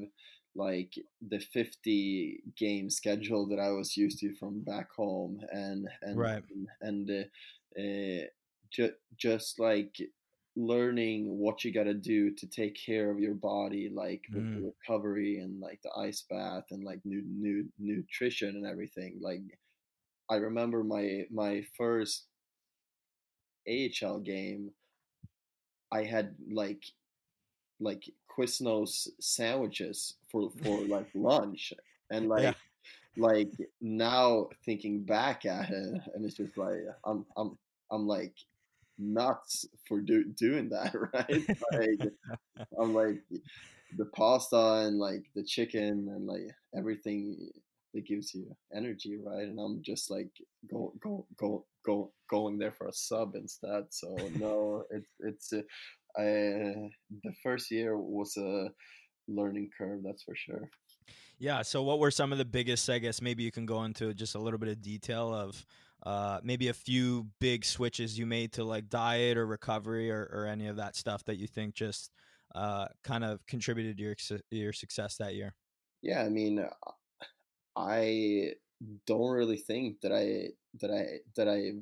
[0.54, 6.26] like the 50 game schedule that I was used to from back home and and
[6.26, 6.44] Right.
[6.50, 8.26] and, and uh, uh,
[8.70, 9.96] ju- just like
[10.56, 14.60] learning what you got to do to take care of your body like with the
[14.60, 14.70] Mm.
[14.72, 19.42] recovery and like the ice bath and like new new nutrition and everything like
[20.30, 22.28] I remember my my first
[23.66, 24.74] AHL game,
[25.92, 26.84] I had like
[27.80, 28.04] like
[28.36, 31.72] Quiznos sandwiches for for like lunch,
[32.10, 32.54] and like Yeah.
[33.16, 37.58] like now thinking back at it, and it's just like I'm I'm
[37.90, 38.34] I'm like
[38.98, 41.44] nuts for do, doing that, right?
[41.72, 42.12] like
[42.80, 43.20] I'm like
[43.96, 46.42] the pasta and like the chicken and like
[46.76, 47.50] everything
[47.94, 49.48] that gives you energy, right?
[49.48, 50.30] And I'm just like
[50.70, 53.84] go go go go going there for a sub instead.
[53.90, 55.62] So no, it's it's uh,
[56.16, 56.90] I
[57.22, 58.70] the first year was a
[59.28, 60.68] learning curve, that's for sure.
[61.38, 61.62] Yeah.
[61.62, 62.88] So, what were some of the biggest?
[62.90, 65.64] I guess maybe you can go into just a little bit of detail of
[66.04, 70.46] uh, maybe a few big switches you made to like diet or recovery or, or
[70.46, 72.10] any of that stuff that you think just
[72.54, 74.16] uh, kind of contributed to your
[74.50, 75.54] your success that year.
[76.02, 76.64] Yeah, I mean,
[77.76, 78.52] I
[79.06, 80.48] don't really think that I
[80.80, 81.72] that I that I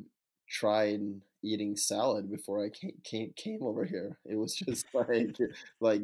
[0.51, 1.01] tried
[1.43, 4.19] eating salad before I came came, came over here.
[4.25, 5.37] It was just like
[5.81, 6.03] like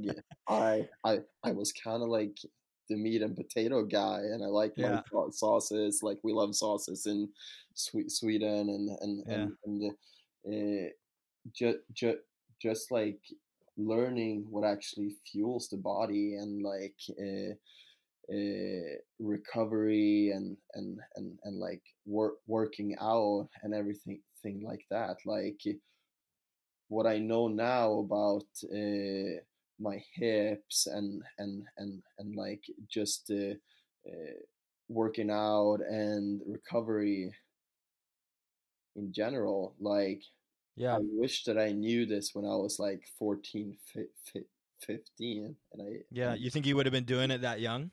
[0.49, 2.37] I I I was kind of like
[2.91, 5.01] the meat and potato guy, and I like Yeah.
[5.11, 6.03] sau- sauces.
[6.03, 7.29] Like we love sauces in
[7.75, 9.47] Swe- Sweden, and and Yeah.
[9.65, 9.93] and,
[10.47, 10.91] and uh,
[11.53, 12.19] just just
[12.61, 13.21] just like
[13.77, 16.97] learning what actually fuels the body and like.
[17.21, 17.55] Uh,
[18.33, 25.19] uh, recovery and and and and like work working out and everything thing like that
[25.27, 25.63] like
[26.89, 29.41] what i know now about uh,
[29.79, 33.55] my hips and and and and like just uh,
[34.09, 34.35] uh,
[34.89, 37.33] working out and recovery
[38.97, 40.23] in general like
[40.77, 40.97] Yeah.
[40.97, 44.47] i wish that i knew this when i was like 14 fi- fi-
[44.81, 46.35] 15 and i Yeah.
[46.35, 47.91] You think you would have been doing it that young?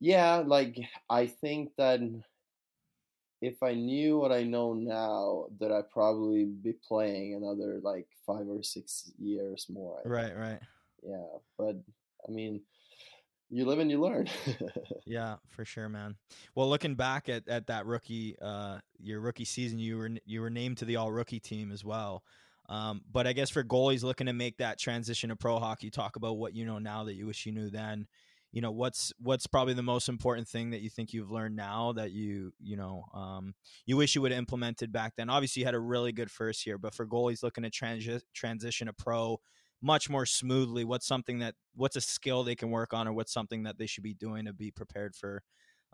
[0.00, 0.76] yeah, like
[1.08, 2.00] I think that
[3.40, 8.48] if I knew what I know now, that I'd probably be playing another like five
[8.48, 10.02] or six years more.
[10.04, 10.36] I Right.
[10.36, 10.60] Right.
[11.02, 11.76] Yeah, but
[12.26, 12.62] I mean,
[13.50, 14.28] you live and you learn.
[15.08, 16.16] Yeah, for sure, man.
[16.56, 20.50] Well, looking back at, at that rookie, uh, your rookie season, you were you were
[20.50, 22.24] named to the All Rookie team as well.
[22.68, 26.16] Um, but I guess for goalies looking to make that transition to pro hockey, talk
[26.16, 28.08] about what you know now that you wish you knew then.
[28.52, 31.92] You know what's what's probably the most important thing that you think you've learned now
[31.92, 33.54] that you you know um,
[33.84, 35.28] you wish you would have implemented back then.
[35.28, 38.86] Obviously, you had a really good first year, but for goalies looking to transi- transition
[38.86, 39.38] to pro
[39.82, 43.32] much more smoothly, what's something that what's a skill they can work on, or what's
[43.32, 45.42] something that they should be doing to be prepared for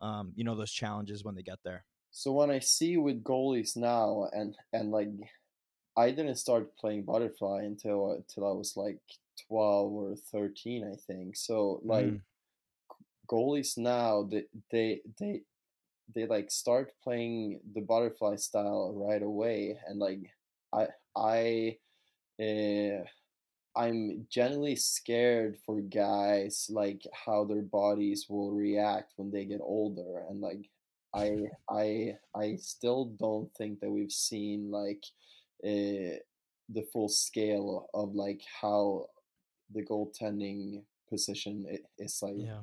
[0.00, 1.84] um, you know those challenges when they get there.
[2.10, 5.08] so when I see with goalies now, and and like,
[5.96, 8.98] I didn't start playing butterfly until until I was like
[9.48, 11.36] twelve or thirteen, I think.
[11.36, 12.06] So like.
[12.06, 12.20] Mm.
[13.32, 15.40] Goalies now they they they
[16.14, 20.20] they like start playing the butterfly style right away and like
[20.72, 21.76] i i
[22.42, 23.02] uh,
[23.76, 30.24] i'm generally scared for guys like how their bodies will react when they get older
[30.28, 30.68] and like
[31.14, 31.30] i
[31.70, 35.04] i i still don't think that we've seen like
[35.64, 36.18] uh,
[36.68, 39.06] the full scale of like how
[39.74, 41.64] the goaltending position
[41.98, 42.62] is like Yeah,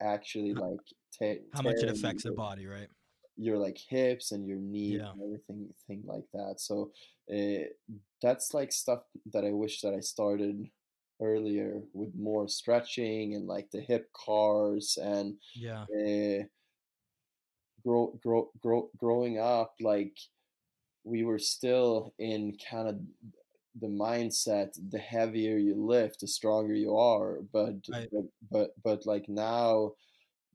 [0.00, 0.80] actually like
[1.18, 2.88] te- how much it affects the body, right?
[3.36, 5.12] your like hips and your knees Yeah.
[5.12, 6.90] and everything thing like that so
[7.32, 7.64] uh,
[8.20, 10.68] that's like stuff that i wish that i started
[11.22, 15.84] earlier with more stretching and like the hip CARs and Yeah.
[15.84, 16.44] uh,
[17.82, 20.18] grow, grow, grow, growing up like
[21.04, 22.96] we were still in kind of
[23.78, 28.08] the mindset the heavier you lift the stronger you are but Right.
[28.12, 29.92] but but, but like now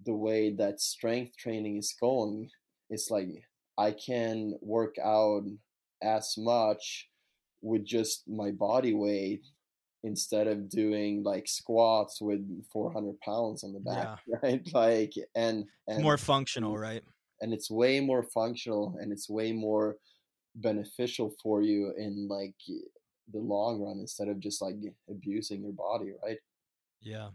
[0.06, 2.50] the way that strength training is going
[2.90, 3.30] it's like
[3.78, 5.44] i can work out
[6.04, 7.10] as much
[7.62, 9.46] with just my body weight
[10.04, 16.04] instead of doing like squats with 400 pounds on the back right like and and
[16.04, 17.04] more functional, right?
[17.42, 19.98] and it's way more functional and it's way more
[20.56, 22.56] beneficial for you in like
[23.32, 24.76] the long run instead of just like
[25.10, 26.38] abusing your body right
[27.02, 27.30] Yeah.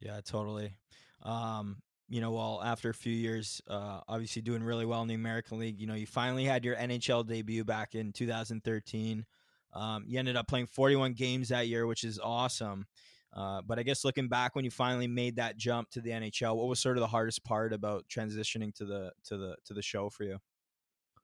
[0.00, 0.76] Yeah, totally.
[1.22, 1.78] Um,
[2.08, 5.58] you know, well, after a few years, uh, obviously doing really well in the American
[5.58, 9.26] League, you know, you finally had your NHL debut back in 2013.
[9.74, 12.86] Um, you ended up playing 41 games that year, which is awesome.
[13.34, 16.56] Uh, but I guess looking back when you finally made that jump to the NHL,
[16.56, 19.82] what was sort of the hardest part about transitioning to the to the to the
[19.82, 20.38] show for you?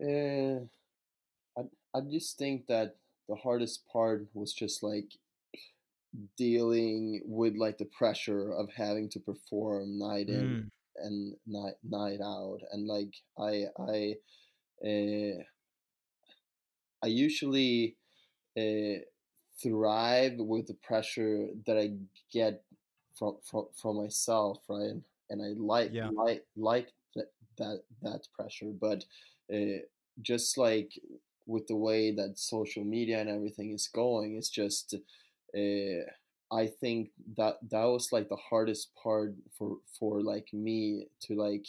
[0.02, 0.60] uh,
[1.58, 1.62] I,
[1.96, 2.96] I just think that
[3.28, 5.14] the hardest part was just like
[6.36, 12.20] dealing with like the pressure of having to perform night in Mm, and night night
[12.20, 14.14] out and like i i
[14.86, 15.42] uh,
[17.02, 17.96] i usually
[18.58, 19.00] uh,
[19.62, 21.94] thrive with the pressure that i
[22.32, 22.64] get
[23.14, 26.10] from from from myself right and i like Yeah.
[26.10, 29.04] like like that that that pressure but
[29.54, 29.78] uh,
[30.22, 30.98] just like
[31.46, 34.94] with the way that social media and everything is going it's just
[35.56, 36.02] uh,
[36.52, 41.66] I think that that was like the hardest part for for like me to like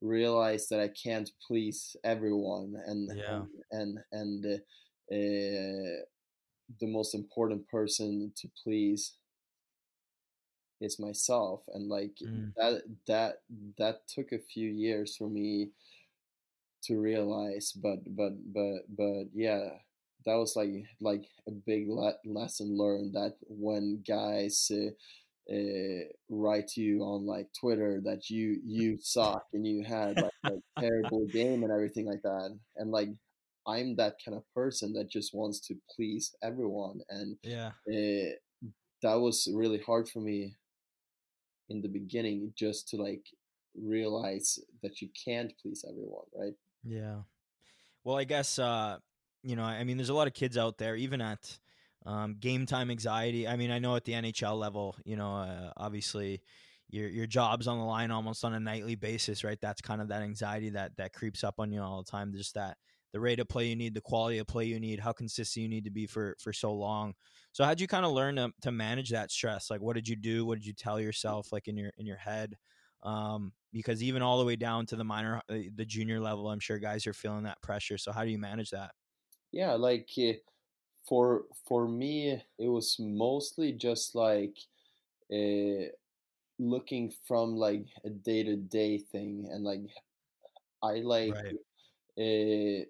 [0.00, 3.24] realize that I can't please everyone and Yeah.
[3.26, 4.44] and and, and
[5.10, 6.04] uh,
[6.80, 9.14] the most important person to please
[10.80, 13.42] is myself and like mm, that that
[13.78, 15.70] that took a few years for me
[16.84, 19.68] to realize but but but but yeah
[20.26, 24.90] that was like like a big le- lesson learned that when guys uh,
[25.52, 30.32] uh, write to you on like Twitter that you you suck and you had like
[30.44, 33.08] a terrible game and everything like that and like
[33.66, 37.70] I'm that kind of person that just wants to please everyone and yeah.
[37.90, 38.32] uh,
[39.02, 40.54] that was really hard for me
[41.70, 43.24] in the beginning just to like
[43.74, 47.22] realize that you can't please everyone right Yeah.
[48.04, 48.98] Well, I guess uh,
[49.42, 51.58] you know, I mean, there's a lot of kids out there, even at
[52.06, 53.48] um, game time anxiety.
[53.48, 56.42] I mean, I know at the NHL level, you know, uh, obviously
[56.90, 59.58] your your job's on the line almost on a nightly basis, right?
[59.60, 62.32] That's kind of that anxiety that that creeps up on you all the time.
[62.34, 62.78] Just that
[63.12, 65.68] the rate of play you need, the quality of play you need, how consistent you
[65.68, 67.14] need to be for for so long.
[67.52, 69.70] So, how'd you kind of learn to to manage that stress?
[69.70, 70.46] Like, what did you do?
[70.46, 72.56] What did you tell yourself, like in your in your head?
[73.04, 76.60] um, because even all the way down to the minor, uh, the junior level, I'm
[76.60, 77.98] sure guys are feeling that pressure.
[77.98, 78.92] So how do you manage that?
[79.52, 80.32] yeah like uh,
[81.06, 84.58] for for me it was mostly just like
[85.32, 85.90] uh,
[86.58, 89.82] looking from like a day-to-day thing and like
[90.82, 91.56] i like Right.
[92.18, 92.84] uh,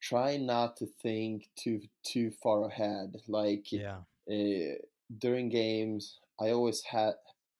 [0.00, 4.02] try not to think too too far ahead like Yeah.
[4.30, 4.74] uh,
[5.18, 7.14] during games i always had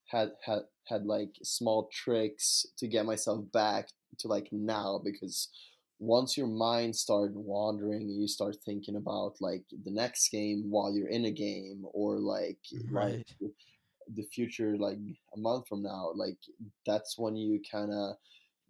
[0.07, 3.89] had had had like small tricks to get myself back
[4.19, 5.49] to like now because
[5.99, 10.95] once your mind started wandering and you start thinking about like the next game while
[10.95, 12.61] you're in a game or like
[12.99, 13.27] like Right.
[14.09, 14.99] the future like
[15.35, 16.39] a month from now like
[16.87, 18.15] that's when you kind of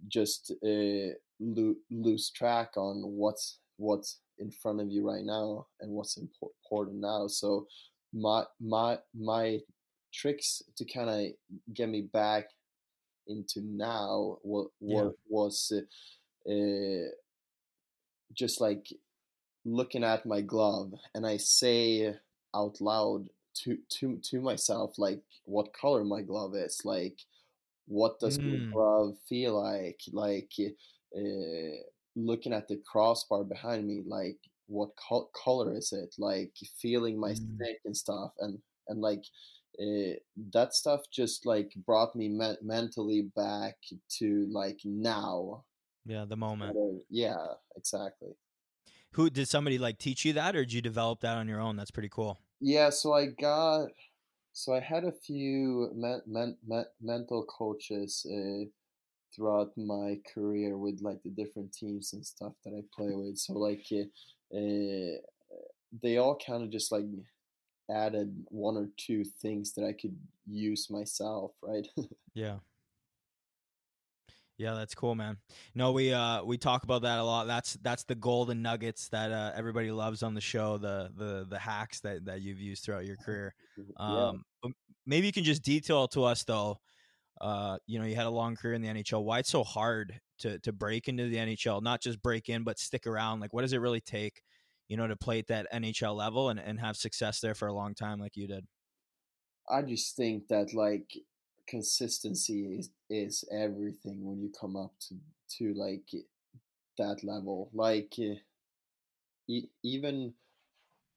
[0.09, 5.92] just uh, lo- lose track on what's what's in front of you right now and
[5.92, 7.66] what's important now so
[8.12, 9.61] my my my
[10.16, 12.46] tricks to kind of get me back
[13.26, 15.09] into now what Yeah.
[15.09, 17.09] what was uh, uh,
[18.33, 18.88] just like
[19.64, 22.14] looking at my glove and I say
[22.55, 23.31] out loud
[23.64, 27.21] to to to myself like what color my glove is like
[27.87, 31.77] what does my Mm, glove feel like like uh,
[32.17, 34.38] looking at the crossbar behind me like
[34.69, 39.25] what col- color is it like feeling my mm, stick and stuff and and like
[39.81, 40.14] uh,
[40.52, 43.77] that stuff just like brought me me- mentally back
[44.08, 45.64] to like now
[46.06, 46.24] yeah.
[46.24, 46.77] The moment.
[46.77, 47.44] of- yeah
[47.77, 48.31] exactly
[49.12, 51.77] Who did somebody like teach you that, or did you develop that on your own?
[51.77, 52.38] That's pretty cool.
[52.60, 53.88] Yeah, so I got,
[54.52, 58.64] so I had a few men, men, men, mental coaches uh,
[59.35, 63.38] throughout my career with like the different teams and stuff that I play with.
[63.38, 64.08] So like, uh,
[64.56, 65.16] uh,
[66.02, 67.04] they all kind of just like
[67.91, 70.17] added one or two things that I could
[70.47, 71.87] use myself, right?
[72.35, 72.57] yeah.
[74.59, 75.37] Yeah, that's cool, man.
[75.75, 77.47] No, we uh we talk about that a lot.
[77.47, 80.79] That's that's the golden nuggets that uh, everybody loves on the show.
[80.79, 83.55] The the the hacks that that you've used throughout your career.
[83.99, 84.71] Um, yeah.
[85.05, 86.79] maybe you can just detail to us though.
[87.43, 89.23] Uh, you know, you had a long career in the NHL.
[89.23, 91.83] Why it's so hard to to break into the NHL?
[91.83, 93.41] Not just break in, but stick around.
[93.41, 94.43] Like, what does it really take?
[94.89, 97.75] You know, to play at that NHL level and and have success there for a
[97.75, 98.67] long time, like you did.
[99.69, 101.13] I just think that like
[101.67, 105.17] consistency is, is everything when you come up to
[105.59, 106.09] to like
[106.99, 108.37] that level like eh,
[109.49, 110.33] e- even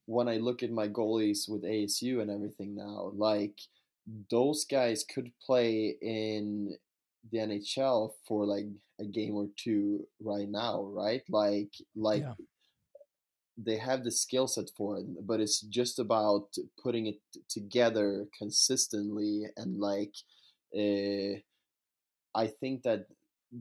[0.06, 3.58] when i look at my goalies with asu and everything now like
[4.30, 6.76] those guys could play in
[7.30, 8.66] the nhl for like
[8.98, 12.34] a game or two right now right like like yeah.
[13.62, 16.48] They have the skill set for it but it's just about
[16.82, 20.14] putting it together consistently and like
[20.76, 21.38] uh,
[22.34, 23.06] I think that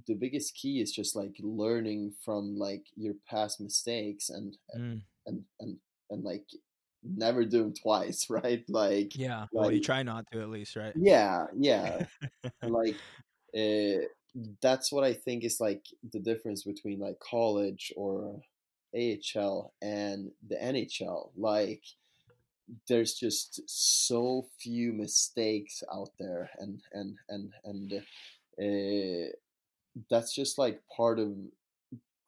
[0.07, 5.01] the biggest key is just like learning from like your past mistakes and mm.
[5.25, 5.77] and and
[6.09, 6.45] and like
[7.03, 8.63] never do them twice, right?
[8.69, 10.93] Like yeah, well, you try not to at least, right?
[10.95, 12.05] Yeah, yeah.
[12.61, 12.95] like
[13.57, 14.05] uh,
[14.61, 18.39] that's what I think is like the difference between like college or
[18.95, 21.31] AHL and the NHL.
[21.37, 21.83] Like
[22.87, 27.93] there's just so few mistakes out there and and and and
[28.61, 29.31] uh,
[30.09, 31.33] that's just like part of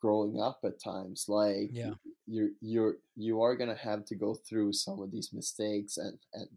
[0.01, 1.91] growing up at times like yeah
[2.25, 6.47] you're you're you are gonna have to go through some of these mistakes and and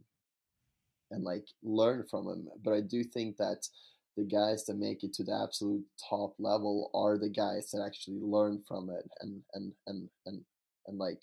[1.10, 3.68] and like learn from them but i do think that
[4.16, 8.20] the guys that make it to the absolute top level are the guys that actually
[8.20, 10.40] learn from it and and and and,
[10.86, 11.20] and like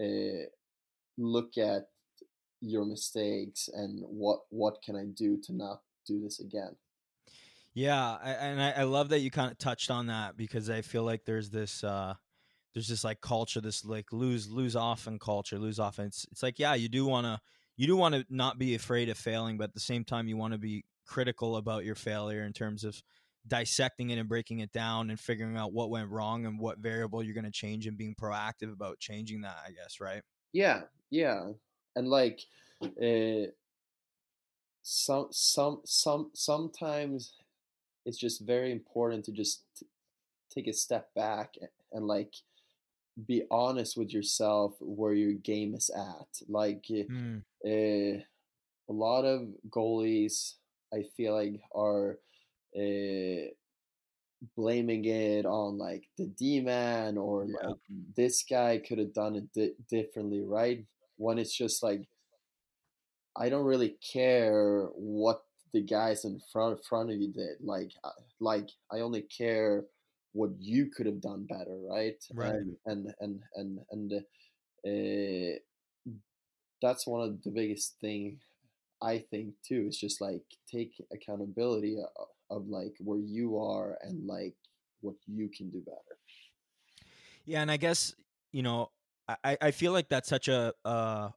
[0.00, 0.46] uh,
[1.18, 1.88] look at
[2.60, 6.76] your mistakes and what what can I do to not do this again.
[7.72, 11.04] Yeah, and I, I, love that you kind of touched on that because I feel
[11.04, 12.14] like there's this uh,
[12.74, 16.06] there's this like culture, this like lose lose often culture, lose often.
[16.06, 17.40] It's it's like yeah, you do want to
[17.76, 20.36] you do want to not be afraid of failing, but at the same time you
[20.36, 23.02] want to be critical about your failure in terms of
[23.46, 27.22] dissecting it and breaking it down and figuring out what went wrong and what variable
[27.22, 29.56] you're going to change and being proactive about changing that.
[29.66, 30.22] I guess right.
[30.52, 31.48] Yeah, yeah,
[31.96, 32.40] and like
[32.82, 33.50] uh,
[34.82, 37.34] some some some sometimes
[38.06, 39.86] it's just very important to just t-
[40.54, 41.54] take a step back
[41.92, 42.34] and like
[43.26, 47.42] be honest with yourself where your game is at like mm.
[47.66, 48.22] uh,
[48.88, 50.54] a lot of goalies
[50.92, 52.18] i feel like are
[52.76, 53.48] uh,
[54.56, 57.68] blaming it on like the D man or yeah.
[57.68, 57.76] like
[58.16, 60.84] this guy could have done it di- differently, right?
[61.20, 62.08] when it's just like
[63.36, 67.58] I don't really care what the guys in front front of you did.
[67.62, 68.10] Like uh,
[68.40, 69.84] like I only care
[70.32, 72.16] what you could have done better, right?
[72.34, 72.54] Right.
[72.54, 74.12] And and and and, and
[74.86, 75.58] uh,
[76.82, 78.38] that's one of the biggest thing
[79.02, 79.86] I think too.
[79.88, 84.54] Is just like take accountability of, of like where you are and like
[85.00, 86.18] what you can do better.
[87.44, 88.14] Yeah, and I guess
[88.52, 88.90] you know
[89.44, 91.28] I, I feel like that's such a uh,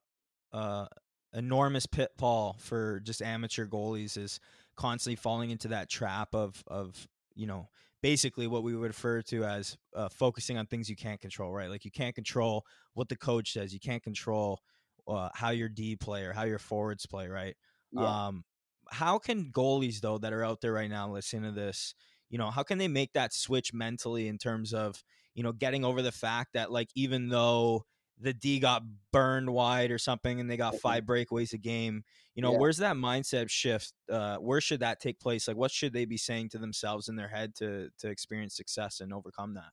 [0.52, 0.86] uh,
[1.34, 4.40] enormous pitfall for just amateur goalies is
[4.76, 7.70] constantly falling into that trap of of you know
[8.02, 11.70] basically what we would refer to as uh, focusing on things you can't control right
[11.70, 14.60] like you can't control what the coach says you can't control
[15.08, 17.56] uh, how your d play or how your forwards play right
[17.92, 18.28] yeah.
[18.28, 18.44] um
[18.90, 21.96] how can goalies though that are out there right now listening to this
[22.30, 25.84] you know how can they make that switch mentally in terms of you know, getting
[25.84, 27.86] over the fact that like even though
[28.20, 32.04] the D got burned wide or something and they got five breakaways a game,
[32.36, 32.60] you know, yeah.
[32.60, 33.94] where's that mindset shift?
[34.10, 35.48] Uh, where should that take place?
[35.48, 39.00] Like what should they be saying to themselves in their head to to experience success
[39.00, 39.72] and overcome that?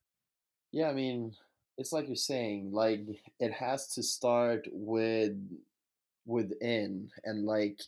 [0.72, 1.32] Yeah, I mean,
[1.80, 3.00] it's like you're saying, like
[3.40, 5.36] it has to start with
[6.26, 7.80] within and like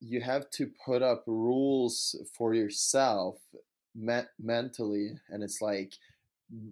[0.00, 3.36] you have to put up rules for yourself
[3.94, 5.92] me- mentally and it's like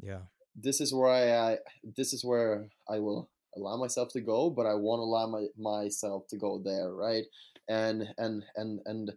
[0.03, 0.19] yeah
[0.57, 1.59] this is where I, I
[1.97, 6.27] this is where I will allow myself to go, but I won't allow my, myself
[6.29, 7.25] to go there, right?
[7.69, 9.13] And and and and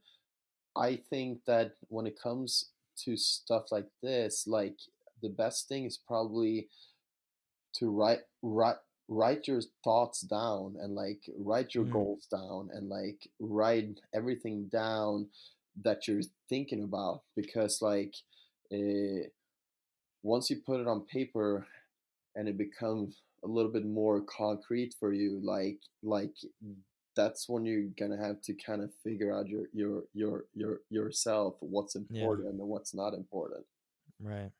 [0.76, 2.70] I think that when it comes
[3.04, 4.78] to stuff like this, like
[5.22, 6.68] the best thing is probably
[7.80, 11.92] to write write write your thoughts down and like write your mm.
[11.92, 15.28] goals down and like write everything down
[15.84, 18.16] that you're thinking about because like
[18.74, 19.28] uh,
[20.24, 21.68] once you put it on paper
[22.36, 26.34] and it becomes a little bit more concrete for you like like
[27.16, 31.56] that's when you're gonna have to kind of figure out your your your your yourself
[31.60, 32.52] what's important yeah.
[32.52, 33.66] and what's not important
[34.20, 34.52] right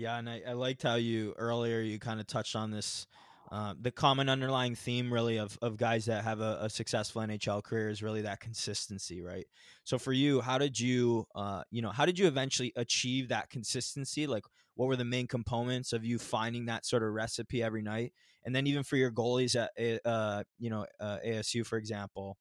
[0.00, 3.06] yeah and I, I liked how you earlier you kind of touched on this
[3.52, 7.64] uh, the common underlying theme really of, of guys that have a, a, successful NHL
[7.64, 9.44] career is really that consistency, right?
[9.82, 13.50] So for you, how did you, uh, you know, how did you eventually achieve that
[13.50, 14.28] consistency?
[14.28, 14.44] Like,
[14.76, 18.12] what were the main components of you finding that sort of recipe every night?
[18.44, 22.36] And then even for your goalies at, uh, you know, uh, ASU, for example,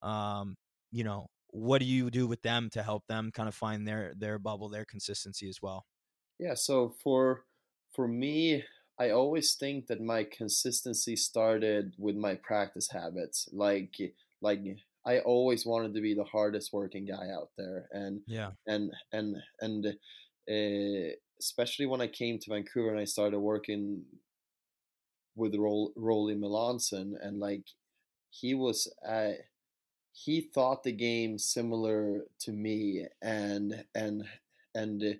[0.00, 0.56] um,
[0.90, 4.14] you know, what do you do with them to help them kind of find their
[4.16, 5.84] their bubble, their consistency as well?
[6.44, 6.52] Yeah.
[6.52, 7.46] So for
[7.94, 8.64] for me,
[8.98, 13.48] I always think that my consistency started with my practice habits.
[13.50, 13.96] Like
[14.42, 14.60] like
[15.06, 19.36] I always wanted to be the hardest working guy out there, and yeah, and and
[19.62, 24.04] and uh, especially when I came to Vancouver and I started working
[25.36, 27.70] with Rol- Rolly Melanson, and like
[28.28, 29.32] he was, uh,
[30.12, 34.24] he thought the game similar to me, and and
[34.74, 35.18] and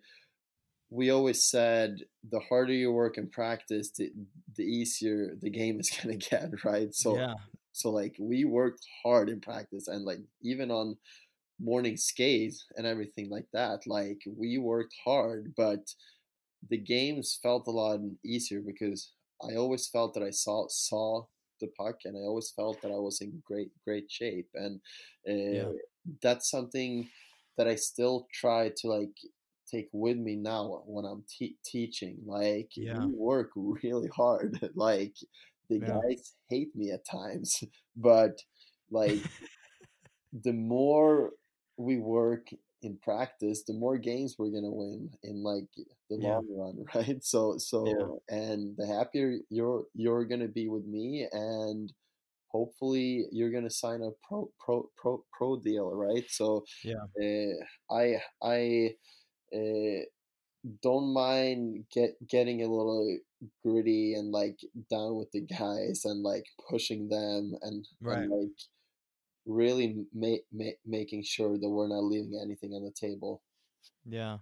[0.91, 1.99] we always said
[2.31, 4.13] the harder you work in practice, the,
[4.57, 6.95] the easier the game is gonna get, right?
[6.95, 7.35] So yeah.
[7.73, 10.97] so like we worked hard in practice and like even on
[11.61, 15.93] morning skates and everything like that, like we worked hard, but
[16.71, 19.13] the games felt a lot easier because
[19.43, 21.27] I always felt that I saw saw
[21.61, 24.81] the puck and I always felt that I was in great great shape and
[25.29, 25.69] uh, yeah.
[26.23, 27.09] that's something
[27.57, 29.17] that I still try to like
[29.71, 32.19] take with me now when I'm te- teaching.
[32.27, 32.99] Like yeah.
[32.99, 34.59] we work really hard.
[34.75, 35.15] like
[35.69, 36.01] the yeah.
[36.01, 37.63] guys hate me at times,
[37.97, 38.39] but
[38.91, 39.21] like
[40.45, 41.33] the more
[41.77, 42.49] we work
[42.83, 45.69] in practice, the more games we're gonna win in like
[46.11, 46.35] the yeah.
[46.35, 47.25] long run, right?
[47.25, 51.93] So so and the happier you're you're gonna be with me and
[52.55, 56.25] hopefully you're gonna sign a pro pro pro pro deal, right?
[56.29, 58.91] So yeah, uh, I I
[59.53, 60.05] uh,
[60.83, 63.19] don't mind get getting a little
[63.63, 64.59] gritty and like
[64.91, 68.19] down with the guys and like pushing them and, right.
[68.19, 68.57] and like
[69.47, 73.43] really ma- ma- making sure that we're not leaving anything on the table.
[74.07, 74.39] Yeah,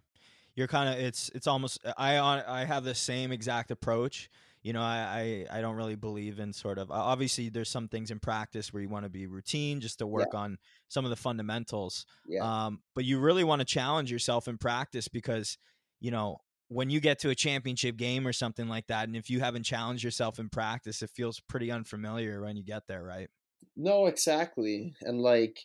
[0.54, 4.30] you're kind of it's it's almost I I have the same exact approach.
[4.62, 8.10] You know, I, I, I don't really believe in sort of obviously there's some things
[8.10, 10.40] in practice where you want to be routine just to work yeah.
[10.40, 10.58] on
[10.88, 12.06] some of the fundamentals.
[12.28, 12.44] Yeah.
[12.44, 15.58] Um, but you really want to challenge yourself in practice because
[16.00, 16.38] you know
[16.72, 19.64] when you get to a championship game or something like that, and if you haven't
[19.64, 23.28] challenged yourself in practice, it feels pretty unfamiliar when you get there, right?
[23.76, 24.94] No, exactly.
[25.02, 25.58] And like,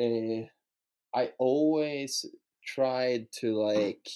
[0.00, 0.46] uh,
[1.14, 2.24] I always
[2.64, 4.06] tried to like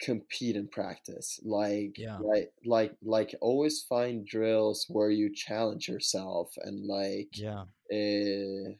[0.00, 1.40] compete in practice.
[1.44, 2.18] Like, yeah.
[2.18, 7.64] like, like, like, always find drills where you challenge yourself and like, yeah.
[7.92, 8.74] Uh,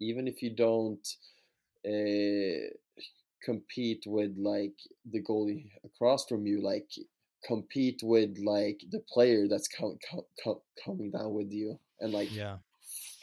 [0.00, 1.06] even if you don't
[1.86, 2.70] uh,
[3.44, 4.74] compete with like
[5.10, 6.88] the goalie across from you, like
[7.44, 12.32] compete with like the player that's co- co- co- coming down with you and like
[12.32, 12.56] yeah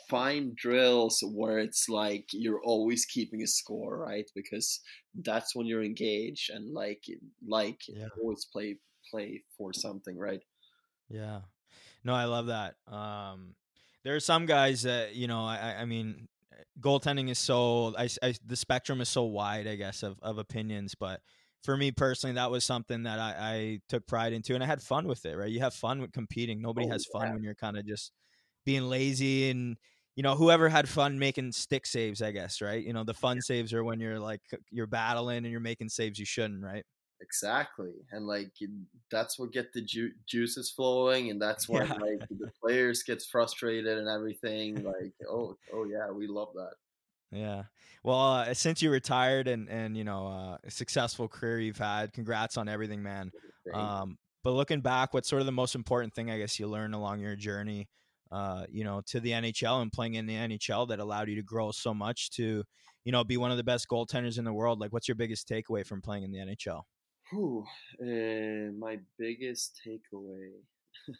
[0.10, 4.80] find drills where it's like you're always keeping a score right because
[5.24, 7.04] that's when you're engaged and like
[7.48, 8.08] like yeah.
[8.22, 8.78] always play
[9.12, 10.42] play for something right
[11.10, 11.42] yeah
[12.04, 13.56] no i love that um
[14.04, 16.28] there are some guys that you know i i mean
[16.80, 20.96] goaltending is so I, I the spectrum is so wide i guess of, of opinions
[20.96, 21.22] but
[21.66, 24.84] for me personally, that was something that I, I, took pride into, and I had
[24.84, 25.36] fun with it.
[25.36, 26.62] Right, you have fun with competing.
[26.62, 27.34] Nobody oh, has fun yeah.
[27.34, 28.12] when you're kind of just
[28.66, 29.78] being lazy and
[30.16, 32.22] you know whoever had fun making stick saves.
[32.22, 32.84] I guess right.
[32.84, 34.42] You know the fun saves are when you're like
[34.72, 36.64] you're battling and you're making saves you shouldn't.
[36.64, 36.84] Right.
[37.22, 38.52] Exactly, and like
[39.10, 41.94] that's what get the ju- juices flowing, and that's when yeah.
[41.94, 44.84] like the players gets frustrated and everything.
[44.84, 46.74] Like, oh, oh yeah, we love that.
[47.32, 47.64] Yeah.
[48.04, 52.14] Well, uh, since you retired and and you know uh, a successful career you've had,
[52.14, 53.32] congrats on everything, man.
[53.74, 56.94] Um, but looking back, what's sort of the most important thing I guess you learned
[56.94, 57.88] along your journey,
[58.32, 61.44] uh, you know, to the NHL and playing in the NHL that allowed you to
[61.44, 62.64] grow so much to,
[63.04, 64.80] you know, be one of the best goaltenders in the world?
[64.80, 66.82] Like, what's your biggest takeaway from playing in the NHL?
[67.32, 67.66] Whew,
[68.02, 70.52] uh, my biggest takeaway.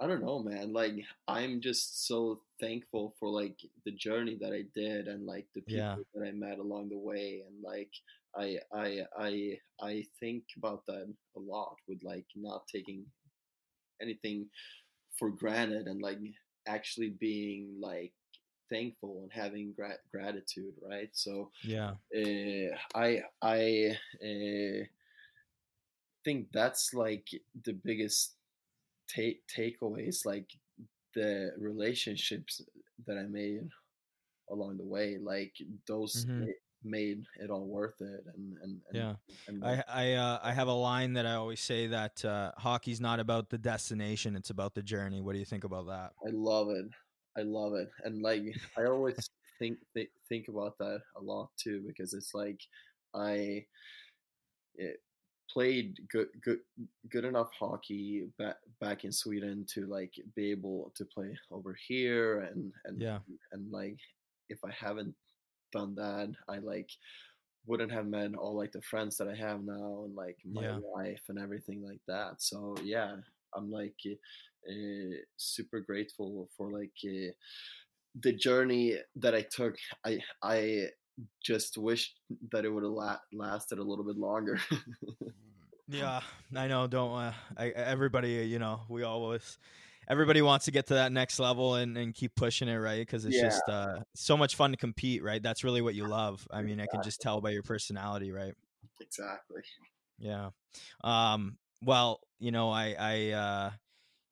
[0.00, 0.72] I don't know, man.
[0.72, 0.94] Like
[1.28, 5.84] I'm just so thankful for like the journey that I did and like the people
[5.84, 5.96] yeah.
[6.14, 7.90] that I met along the way and like
[8.36, 13.04] I I I I think about that a lot with like not taking
[14.02, 14.46] anything
[15.18, 16.18] for granted and like
[16.66, 18.12] actually being like
[18.70, 21.10] thankful and having gra- gratitude, right?
[21.12, 24.86] So yeah, uh, I I uh,
[26.24, 27.28] think that's like
[27.64, 28.34] the biggest
[29.08, 30.50] take takeaways like
[31.14, 32.62] the relationships
[33.06, 33.68] that I made
[34.50, 35.56] along the way, like
[35.86, 36.54] those Mhm.
[36.84, 38.24] Ma- made it all worth it.
[38.34, 39.14] And and, and Yeah.
[39.48, 43.00] and I I uh, I have a line that I always say that uh, hockey's
[43.00, 45.20] not about the destination; it's about the journey.
[45.20, 46.12] What do you think about that?
[46.26, 46.86] I love it.
[47.36, 47.90] I love it.
[48.04, 48.44] And like
[48.78, 49.16] I always
[49.58, 52.60] think th- think about that a lot too because it's like
[53.14, 53.64] I
[54.76, 55.00] it
[55.50, 56.60] played good good
[57.10, 62.40] good enough hockey back back in Sweden to like be able to play over here
[62.40, 63.18] and and Yeah.
[63.52, 63.98] and like
[64.48, 65.14] if I haven't
[65.74, 66.90] done that I like
[67.66, 70.80] wouldn't have met all like the friends that I have now and like my Yeah.
[70.94, 72.42] wife and everything like that.
[72.42, 73.16] So yeah,
[73.54, 73.96] I'm like
[74.70, 77.32] uh, super grateful for like uh,
[78.22, 79.76] the journey that I took.
[80.04, 80.86] I I
[81.42, 82.12] just wish
[82.52, 84.58] that it would have la- lasted a little bit longer.
[85.88, 86.20] Yeah,
[86.56, 86.86] I know.
[86.86, 88.46] Don't uh, I, everybody?
[88.46, 89.58] You know, we always
[90.08, 93.00] everybody wants to get to that next level and, and keep pushing it, right?
[93.00, 93.42] Because it's Yeah.
[93.42, 95.42] just uh, so much fun to compete, right?
[95.42, 96.46] That's really what you love.
[96.50, 98.54] I mean, I can just tell by your personality, right?
[99.00, 99.62] exactly.
[100.18, 100.50] Yeah.
[101.02, 103.70] Um, well, you know, I, I, uh,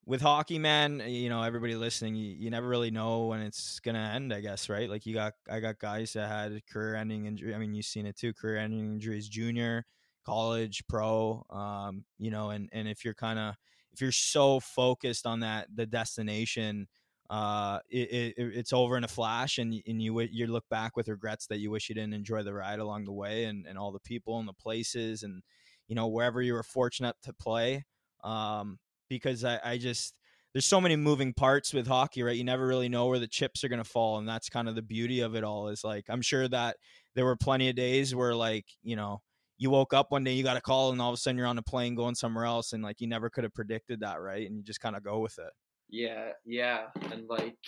[0.06, 3.94] with hockey, man, you know, everybody listening, you, you never really know when it's going
[3.94, 4.90] to end, I guess, right?
[4.90, 7.54] Like you got, I got guys that had career ending injury.
[7.54, 9.86] I mean, you've seen it too, career ending injuries, junior,
[10.26, 13.54] college, pro, um, you know, and, and if you're kind of,
[13.92, 16.88] if you're so focused on that, the destination,
[17.30, 21.08] uh, it, it, it's over in a flash and, and you, you look back with
[21.08, 23.92] regrets that you wish you didn't enjoy the ride along the way and, and all
[23.92, 25.42] the people and the places and,
[25.88, 27.84] you know, wherever you were fortunate to play.
[28.24, 28.78] Um,
[29.08, 30.14] because I, I just,
[30.52, 32.36] there's so many moving parts with hockey, right?
[32.36, 34.18] You never really know where the chips are going to fall.
[34.18, 36.76] And that's kind of the beauty of it all is like, I'm sure that
[37.14, 39.22] there were plenty of days where like, you know,
[39.62, 41.46] you woke up one day, you got a call and all of a sudden you're
[41.46, 42.72] on a plane going somewhere else.
[42.72, 44.20] And like, you never could have predicted that.
[44.20, 44.46] Right.
[44.46, 45.52] And you just kind of go with it.
[45.92, 47.58] Yeah, yeah, and like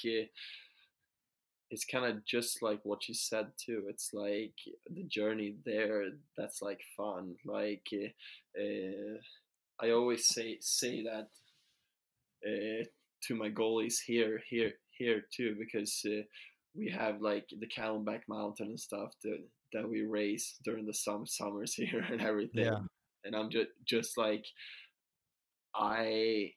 [1.71, 3.83] it's kind of just like what you said too.
[3.89, 4.55] It's like
[4.91, 6.05] the journey there
[6.37, 7.35] that's like fun.
[7.45, 9.19] Like uh,
[9.79, 11.29] I always say say that
[12.47, 12.85] uh,
[13.25, 16.07] to my goalies here here here too because
[16.75, 19.45] we have like the Camelback Mountain and stuff that
[19.75, 22.65] that we race during the sum- summers here and everything.
[22.65, 22.79] Yeah.
[23.25, 24.45] And I'm just just like
[25.75, 26.53] I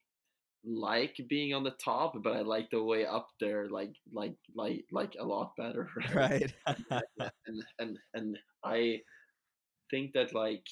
[0.65, 4.85] like being on the top, but I like the way up there, like like like
[4.91, 5.89] like a lot better.
[6.13, 6.53] Right.
[6.67, 8.99] and and and I
[9.89, 10.63] think that like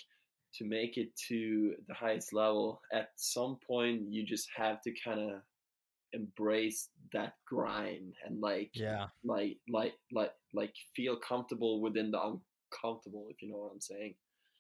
[0.55, 5.19] to make it to the highest level, at some point you just have to kind
[5.19, 5.41] of
[6.13, 9.07] embrace that grind and like yeah.
[9.23, 14.15] like like like like feel comfortable within the uncomfortable, if you know what I'm saying.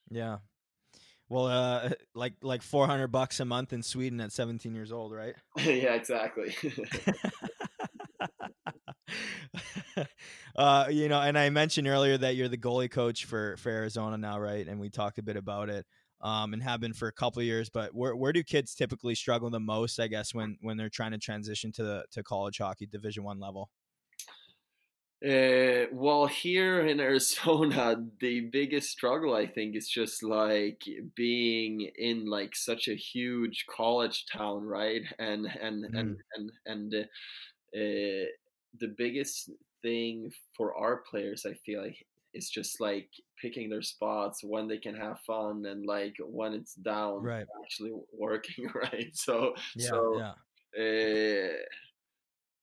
[0.09, 0.37] Yeah.
[1.29, 5.35] Well, uh, like, like 400 bucks a month in Sweden at 17 years old, right?
[5.57, 6.55] yeah, exactly.
[10.55, 14.17] uh, you know, and I mentioned earlier that you're the goalie coach for for Arizona
[14.17, 14.67] now, right?
[14.67, 15.85] And we talked a bit about it,
[16.25, 17.69] um, and have been for a couple of years.
[17.69, 19.99] But where where do kids typically struggle the most?
[19.99, 23.39] I guess when when they're trying to transition to the to college hockey, Division One
[23.39, 23.69] level.
[25.23, 30.83] Uh, well, here in Arizona, the biggest struggle I think is just like
[31.15, 35.03] being in like such a huge college town, right?
[35.19, 38.25] And and and and and uh, uh,
[38.79, 39.51] the biggest
[39.83, 43.09] thing for our players, I feel like, is just like
[43.41, 47.47] picking their spots when they can have fun and like when it's down, Right.
[47.63, 49.11] actually working, right?
[49.15, 50.33] So Yeah, so yeah,
[50.83, 51.53] uh,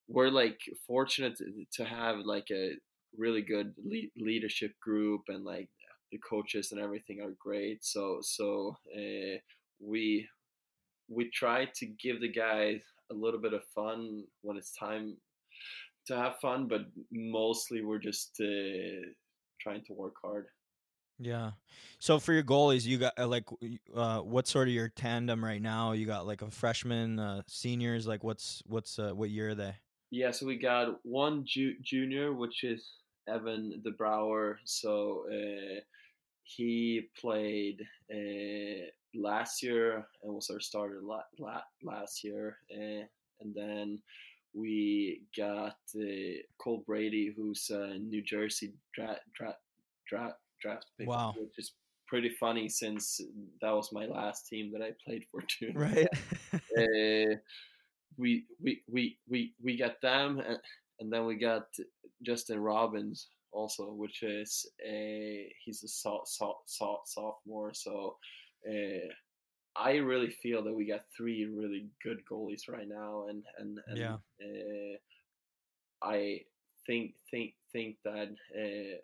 [0.07, 2.75] we're like fortunate to- to have like a
[3.17, 5.69] really good le- leadership group and like
[6.11, 9.37] the coaches and everything are great so so uh,
[9.79, 10.27] we
[11.09, 15.17] we try to give the guys a little bit of fun when it's time
[16.07, 19.01] to have fun but mostly we're just uh,
[19.63, 20.47] trying to work hard
[21.19, 21.51] yeah.
[21.99, 23.47] So for your goalies, you got uh, like,
[23.95, 25.93] uh, what sort of your tandem right now?
[25.93, 28.07] You got like a freshman, uh, seniors.
[28.07, 29.75] Like, what's what's uh, what year are they?
[30.11, 32.87] Yeah, so we got one ju- junior, which is
[33.27, 34.55] Evan DeBrouwer.
[34.65, 35.79] So uh,
[36.43, 37.81] he played
[38.13, 38.85] uh,
[39.15, 43.05] last year and was our starter la- la- last year, uh,
[43.41, 43.99] and then
[44.53, 49.57] we got uh, Cole Brady, who's a New Jersey draft dra-
[50.07, 51.33] dra- draft pick, Wow.
[51.37, 51.73] which is
[52.07, 53.19] pretty funny since
[53.61, 56.07] that was my last team that I played for too Right.
[56.77, 57.35] uh,
[58.17, 60.59] we we we we we got them, and,
[60.99, 61.67] and then we got
[62.21, 68.17] Justin Robbins also, which is a he's a so, so, so, sophomore, so
[68.69, 69.07] uh,
[69.75, 73.97] I really feel that we got three really good goalies right now, and and, and
[73.97, 74.17] Yeah.
[74.41, 74.97] uh,
[76.03, 76.41] I
[76.85, 78.97] think think think that uh,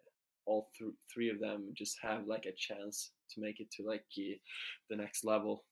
[0.46, 4.04] all th- three of them just have like a chance to make it to like
[4.16, 5.64] the next level.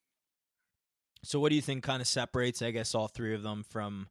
[1.24, 4.08] So what do you think kind of separates, I guess, all three of them from,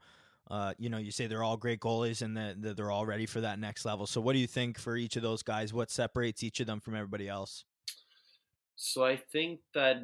[0.51, 3.26] uh, you know, you say they're all great goalies and that that they're all ready
[3.26, 4.07] for that next level.
[4.07, 5.72] So what do you think for each of those guys?
[5.72, 7.64] What separates each of them from everybody else?
[8.76, 9.96] So I think that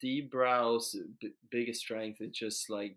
[0.00, 2.96] D Brow's b- biggest strength is just like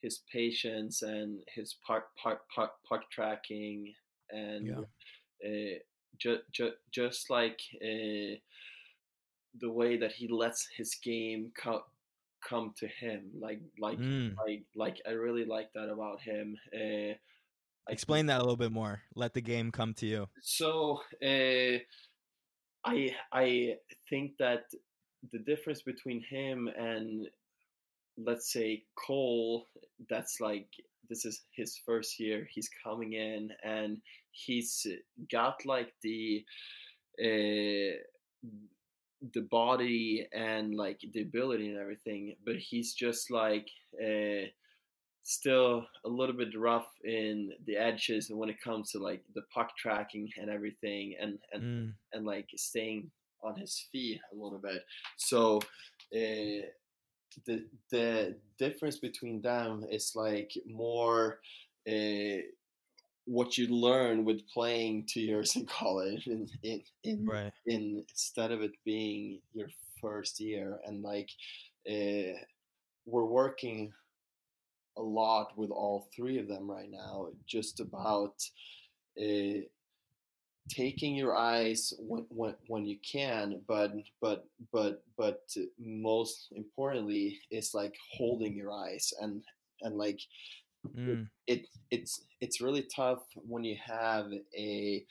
[0.00, 3.94] his patience and his puck puck puck, puck tracking
[4.30, 4.80] and Yeah.
[5.44, 5.78] uh,
[6.18, 8.36] ju- ju- just like uh,
[9.54, 11.84] the way that he lets his game co-
[12.40, 14.36] come to him like like Mm.
[14.36, 16.58] like like I really like that about him.
[16.74, 17.14] Uh,
[17.88, 19.02] I Explain that a little bit more.
[19.14, 20.28] Let the game come to you.
[20.40, 21.78] so uh,
[22.84, 23.76] I I
[24.08, 24.64] think that
[25.30, 27.28] the difference between him and
[28.18, 29.66] let's say Cole,
[30.10, 30.68] that's like
[31.08, 32.48] this is his first year.
[32.52, 34.00] He's coming in and
[34.32, 34.86] he's
[35.30, 36.44] got like the
[37.20, 37.98] uh,
[39.34, 43.68] the body and like the ability and everything, but he's just like
[44.02, 44.46] uh,
[45.24, 49.70] still a little bit rough in the edges when it comes to like the puck
[49.76, 51.92] tracking and everything and and, Mm.
[52.12, 53.10] and like staying
[53.42, 54.82] on his feet a little bit
[55.16, 55.58] so
[56.14, 56.66] uh,
[57.46, 61.40] the the difference between them is like more
[61.88, 62.38] uh,
[63.24, 67.52] what you learn with playing two years in college in in, in Right.
[67.66, 69.68] in instead of it being your
[70.00, 71.30] first year and like
[71.88, 72.34] uh,
[73.06, 73.92] we're working
[74.96, 78.34] a lot with all three of them right now just about
[79.20, 79.60] uh,
[80.68, 85.42] taking your eyes when, when, when you can but but but but
[85.78, 89.42] most importantly it's like holding your eyes and
[89.82, 90.20] and like
[90.98, 91.28] Mm.
[91.46, 95.06] it it's it's really tough when you have a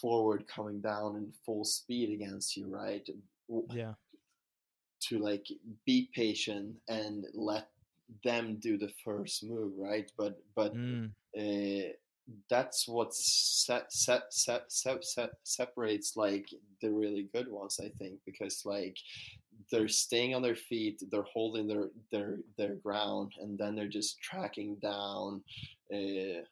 [0.00, 3.08] forward coming down in full speed against you right
[3.70, 3.94] Yeah.
[5.02, 5.46] to like
[5.86, 7.68] be patient and let
[8.24, 11.10] them do the first move right but but Mm.
[11.38, 11.92] uh,
[12.50, 16.46] that's what set, set, set, set, set, separates like
[16.82, 18.96] the really good ones i think because like
[19.70, 24.20] they're staying on their feet they're holding their their their ground and then they're just
[24.20, 25.42] tracking down
[25.92, 26.42] uh,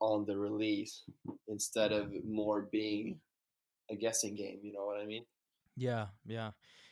[0.00, 1.04] on the release
[1.48, 3.18] instead of more being
[3.90, 5.24] a guessing game you know what i mean
[5.76, 6.50] Yeah, yeah.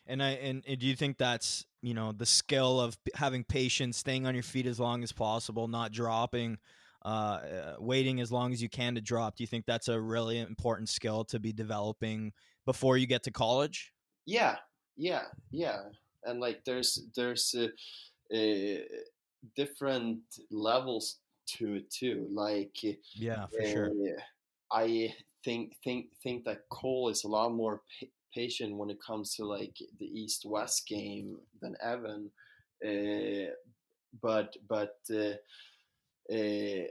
[0.08, 3.98] And I and, and do you think that's you know the skill of having patience,
[3.98, 6.58] staying on your feet as long as possible, not dropping,
[7.04, 9.36] uh, uh, waiting as long as you can to drop?
[9.36, 12.32] Do you think that's a really important skill to be developing
[12.64, 13.92] before you get to college?
[14.26, 14.56] yeah
[14.96, 15.84] yeah yeah
[16.24, 17.68] and like there's there's uh,
[18.36, 18.82] uh,
[19.56, 22.76] different levels to it too like
[23.14, 23.94] Yeah, for sure.
[24.08, 24.20] uh,
[24.72, 27.82] i think think think that cole is a lot more
[28.34, 32.30] patient when it comes to like the east west game than evan
[32.86, 33.50] uh,
[34.22, 35.34] but but uh,
[36.32, 36.84] uh,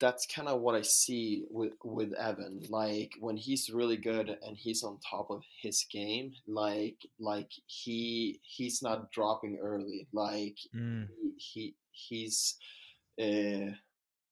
[0.00, 2.62] that's kind of what I see with with Evan.
[2.68, 8.40] Like when he's really good and he's on top of his game, like like he
[8.42, 10.06] he's not dropping early.
[10.12, 11.08] Like Mm.
[11.36, 12.56] he, he he's
[13.20, 13.72] uh,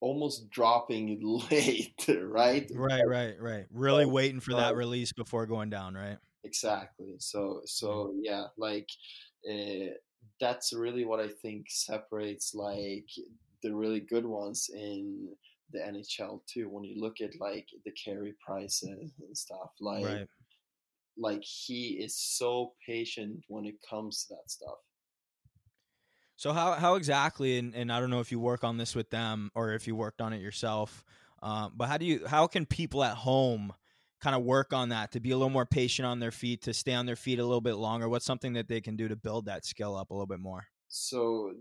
[0.00, 1.20] almost dropping
[1.50, 2.70] late, right?
[2.74, 3.66] Right, right, right.
[3.72, 6.18] Really But- waiting for that release before going down, right?
[6.44, 7.14] Exactly.
[7.18, 8.88] So so yeah, like
[9.48, 9.92] uh,
[10.40, 13.08] that's really what I think separates like
[13.62, 15.28] the really good ones in
[15.72, 16.68] the NHL too.
[16.68, 20.28] When you look at like the Carey Prices and stuff, like right.
[21.16, 24.78] like he is so patient when it comes to that stuff.
[26.36, 29.10] So how how exactly, and, and I don't know if you work on this with
[29.10, 31.04] them or if you worked on it yourself,
[31.42, 33.74] um, but how do you how can people at home
[34.20, 36.74] kind of work on that to be a little more patient on their feet, to
[36.74, 38.08] stay on their feet a little bit longer?
[38.08, 40.66] What's something that they can do to build that skill up a little bit more?
[40.88, 41.54] So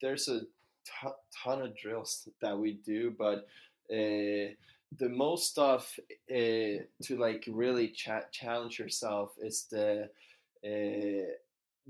[0.00, 1.08] there's a t-
[1.42, 3.46] ton of drills that we do, but
[3.90, 4.54] uh,
[4.96, 5.98] the most stuff
[6.30, 10.10] uh, to like really cha- challenge yourself is the
[10.64, 11.30] uh,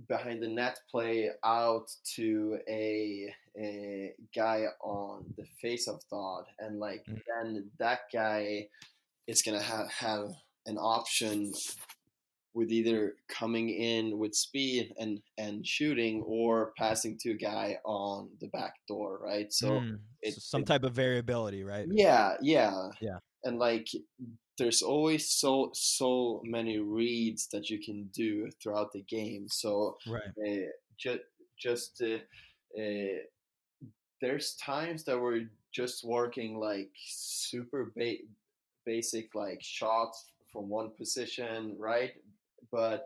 [0.07, 7.05] behind the net play out to a, a guy on the faceoff dot, and like
[7.09, 7.23] Mm.
[7.27, 8.69] then that guy
[9.29, 10.31] is gonna have have
[10.67, 11.53] an option
[12.55, 18.29] with either coming in with speed and and shooting or passing to a guy on
[18.41, 21.87] the back door right so Mm, it- so some it- type of variability, right?
[21.91, 23.19] yeah yeah Yeah.
[23.45, 23.87] and like
[24.59, 29.47] there's always so so many reads that you can do throughout the game.
[29.49, 30.33] So right.
[30.45, 30.67] uh,
[30.97, 31.21] just
[31.57, 32.19] just uh,
[32.83, 33.19] uh,
[34.21, 38.27] there's times that we're just working like super ba-
[38.89, 42.13] basic like shots from one position, right?
[42.73, 43.05] But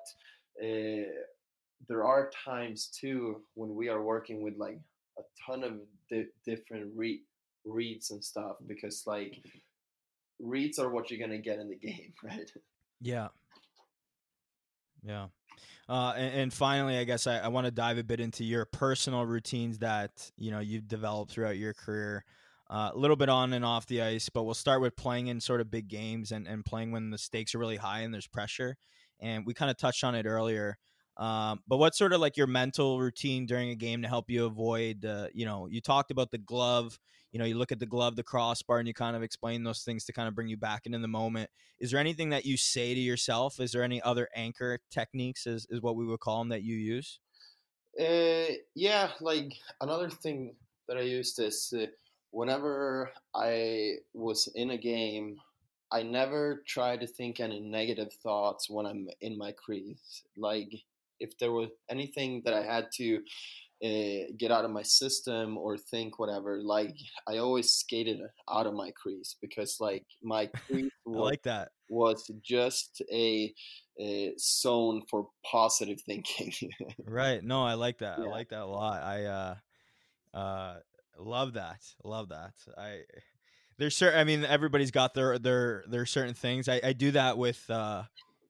[0.62, 1.10] uh,
[1.88, 4.78] there are times too when we are working with like
[5.18, 5.72] a ton of
[6.08, 7.24] di- different re-
[7.64, 9.42] reads and stuff because like
[10.38, 12.50] reads are what you're gonna get in the game, right?
[13.00, 13.28] Yeah.
[15.04, 15.26] Yeah.
[15.88, 18.64] Uh, and, and, finally, I guess I, I want to dive a bit into your
[18.64, 22.24] personal routines that you know you've developed throughout your career.
[22.72, 25.38] Uh, a little bit on and off the ice, but we'll start with playing in
[25.42, 28.26] sort of big games and, and playing when the stakes are really high and there's
[28.26, 28.78] pressure.
[29.20, 30.78] And we kind of touched on it earlier.
[31.18, 34.46] Um, but what's sort of like your mental routine during a game to help you
[34.46, 36.98] avoid, uh, you know, you talked about the glove,
[37.30, 39.82] you know, you look at the glove, the crossbar, and you kind of explain those
[39.82, 41.50] things to kind of bring you back into the moment.
[41.78, 43.60] Is there anything that you say to yourself?
[43.60, 46.76] Is there any other anchor techniques, is, is what we would call them, that you
[46.76, 47.20] use?
[48.00, 49.52] Uh, yeah, like
[49.82, 50.56] another thing
[50.88, 51.86] that I used is uh,
[52.32, 55.36] whenever I was in a game,
[55.92, 60.22] I never try to think any negative thoughts when I'm in my crease.
[60.36, 60.72] Like
[61.20, 63.16] if there was anything that I had to
[63.84, 66.96] uh, get out of my system or think whatever, like
[67.28, 68.20] I always skated
[68.50, 73.52] out of my crease because like my crease was, like that was just a,
[74.00, 76.52] a zone for positive thinking.
[77.04, 77.44] right.
[77.44, 78.18] No, I like that.
[78.18, 78.24] Yeah.
[78.24, 79.02] I like that a lot.
[79.02, 79.54] I uh,
[80.34, 80.76] uh,
[81.18, 81.80] love that.
[82.04, 82.54] Love that.
[82.76, 83.00] I
[83.78, 84.18] there's certain.
[84.18, 86.68] I mean, everybody's got their their their certain things.
[86.68, 88.04] I, I do that with uh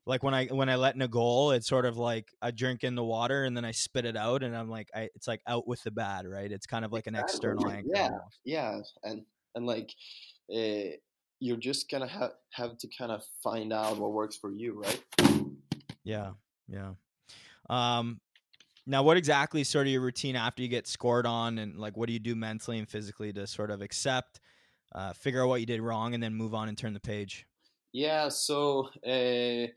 [0.05, 2.83] like when I when I let in a goal, it's sort of like I drink
[2.83, 5.41] in the water and then I spit it out, and I'm like, I it's like
[5.47, 6.51] out with the bad, right?
[6.51, 7.89] It's kind of like an external anchor.
[7.95, 8.09] Yeah,
[8.45, 9.23] yeah, and
[9.55, 9.95] and like
[10.55, 10.97] uh,
[11.39, 15.03] you're just gonna have have to kind of find out what works for you, right?
[16.05, 16.33] Yeah,
[16.69, 16.95] yeah.
[17.71, 18.21] Um,
[18.87, 21.97] now, what exactly is sort of your routine after you get scored on, and like
[21.97, 24.41] what do you do mentally and physically to sort of accept,
[24.95, 27.47] uh, figure out what you did wrong, and then move on and turn the page?
[27.93, 28.89] Yeah, so.
[29.07, 29.73] Uh,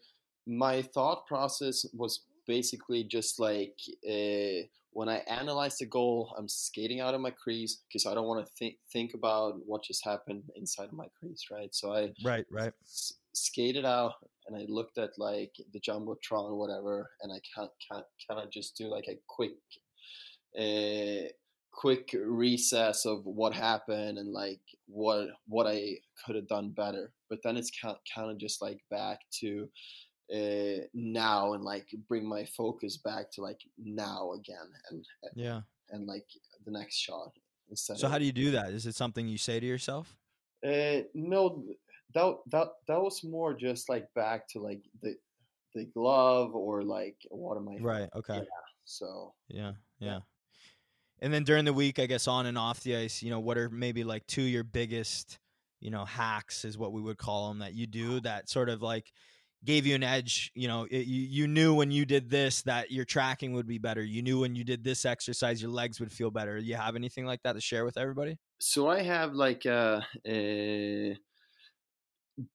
[0.48, 7.02] my thought process was basically just like uh, when I analyze the goal, I'm skating
[7.02, 10.44] out of my crease because I don't want to think think about what just happened
[10.56, 11.74] inside of my crease, right?
[11.74, 12.74] So I right right
[13.36, 14.14] skated out
[14.48, 18.46] and I looked at like the jumbotron or whatever, and I can't can't can I
[18.52, 19.58] just do like a quick.
[20.58, 21.28] Uh,
[21.76, 27.12] quick recess of what happened and like what what I could have done better.
[27.30, 29.68] But then it's kind kind of just like back to
[30.34, 35.06] uh, now and like bring my focus back to like now again and
[35.36, 35.62] yeah.
[35.92, 36.26] and like
[36.66, 37.32] the next shot
[37.70, 38.70] instead so of, how do you do that?
[38.70, 40.16] Is it something you say to yourself?
[40.66, 41.64] Uh no
[42.16, 45.16] that that that was more just like back to like the
[45.76, 48.38] the glove or like what am i right okay.
[48.38, 48.44] Yeah,
[48.86, 50.20] so yeah yeah.
[51.22, 53.58] and then during the week i guess on and off the ice you know what
[53.58, 55.38] are maybe like two your biggest
[55.82, 58.82] you know hacks is what we would call them that you do that sort of
[58.82, 59.12] like
[59.66, 62.92] gave you an edge you know it, you, you knew when you did this that
[62.92, 66.12] your tracking would be better you knew when you did this exercise your legs would
[66.12, 66.58] feel better.
[66.58, 68.38] You have anything like that to share with everybody?
[68.60, 71.18] So i have like a, a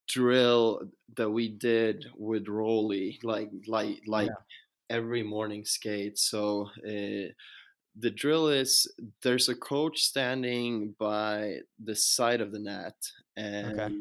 [0.07, 0.81] drill
[1.17, 4.95] that we did with rolly like like like yeah.
[4.95, 7.27] every morning skate so uh,
[7.99, 8.87] the drill is
[9.23, 12.95] there's a coach standing by the side of the net
[13.35, 13.95] and okay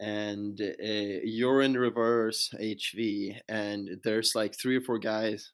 [0.00, 5.52] and uh, you're in reverse HV, and there's like three or four guys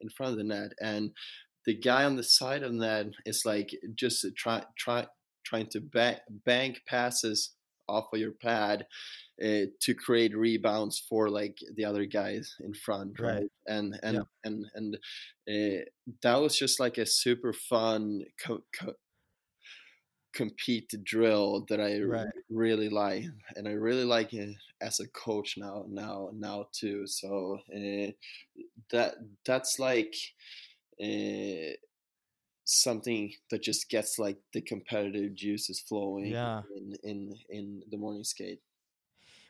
[0.00, 1.10] in front of the net, and
[1.66, 5.06] the guy on the side of the net is like just try try
[5.44, 7.50] trying to ba- bank passes
[7.88, 8.86] off of your pad
[9.42, 13.50] uh, to create rebounds for like the other guys in front right, right?
[13.66, 14.22] and and, yeah.
[14.44, 14.96] and and
[15.48, 15.84] uh,
[16.22, 18.94] that was just like a super fun co- co-
[20.34, 22.26] compete drill that I right.
[22.50, 23.24] really like,
[23.56, 27.06] and I really like it as a coach now, now, now too.
[27.06, 28.10] So uh,
[28.90, 29.14] that
[29.46, 30.14] that's like
[31.02, 31.74] uh,
[32.64, 36.62] something that just gets like the competitive juices flowing yeah.
[36.76, 38.60] in, in in the morning skate.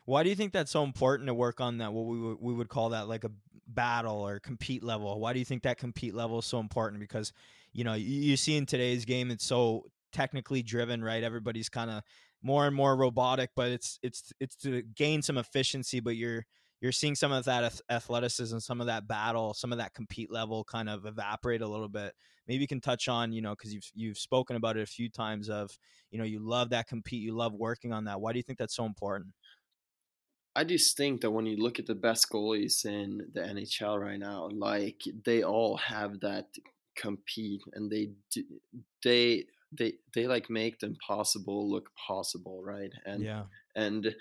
[0.05, 1.91] Why do you think that's so important to work on that?
[1.91, 3.31] What we would, we would call that like a
[3.67, 5.19] battle or compete level.
[5.19, 6.99] Why do you think that compete level is so important?
[6.99, 7.33] Because
[7.73, 11.23] you know you, you see in today's game, it's so technically driven, right?
[11.23, 12.03] Everybody's kind of
[12.43, 16.45] more and more robotic, but it's it's it's to gain some efficiency, but you're
[16.81, 20.63] you're seeing some of that athleticism, some of that battle, some of that compete level
[20.63, 22.13] kind of evaporate a little bit.
[22.47, 25.09] Maybe you can touch on, you know, because you've you've spoken about it a few
[25.09, 25.77] times of,
[26.11, 28.21] you know, you love that compete, you love working on that.
[28.21, 29.33] Why do you think that's so important?
[30.55, 34.19] I just think that when you look at the best goalies in the NHL right
[34.19, 36.47] now, like they all have that
[36.95, 38.11] compete and they
[39.03, 39.45] they
[39.77, 42.91] they they like make the impossible look possible, right?
[43.05, 43.43] And yeah,
[43.75, 44.15] and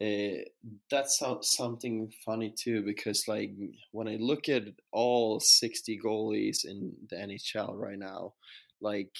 [0.00, 0.44] uh,
[0.90, 3.50] that's something funny too because like
[3.92, 8.34] when I look at all 60 goalies in the NHL right now,
[8.80, 9.16] like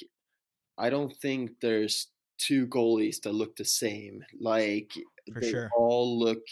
[0.79, 2.09] I don't think there's
[2.39, 4.25] two goalies that look the same.
[4.41, 4.93] Like
[5.33, 5.71] For they sure.
[5.77, 6.43] all look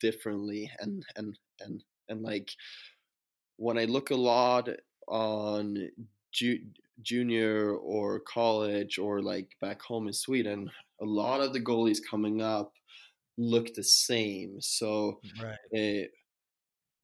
[0.00, 2.50] differently, and and and and like
[3.56, 4.68] when I look a lot
[5.08, 5.90] on
[6.32, 6.64] ju-
[7.02, 10.70] junior or college or like back home in Sweden,
[11.00, 12.72] a lot of the goalies coming up
[13.38, 14.60] look the same.
[14.60, 15.58] So right.
[15.76, 16.08] uh,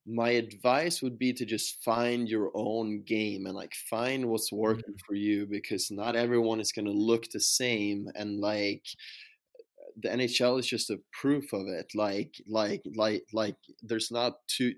[0.09, 4.95] my advice would be to just find your own game and like find what's working
[4.95, 5.01] Mm.
[5.07, 8.85] for you because not everyone is going to look the same and like
[9.97, 14.75] the NHL is just a proof of it like like like like there's not two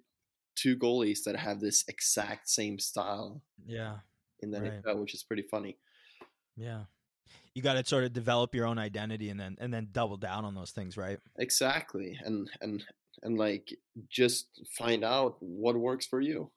[0.55, 3.99] two goalies that have this exact same style Yeah.
[4.41, 4.85] in the Right.
[4.85, 5.79] NHL which is pretty funny
[6.57, 6.87] Yeah.
[7.59, 10.45] You got to sort of develop your own identity and then and then double down
[10.45, 11.19] on those things, right?
[11.37, 12.85] exactly and and
[13.25, 13.77] and like
[14.09, 14.47] just
[14.79, 16.53] find out what works for you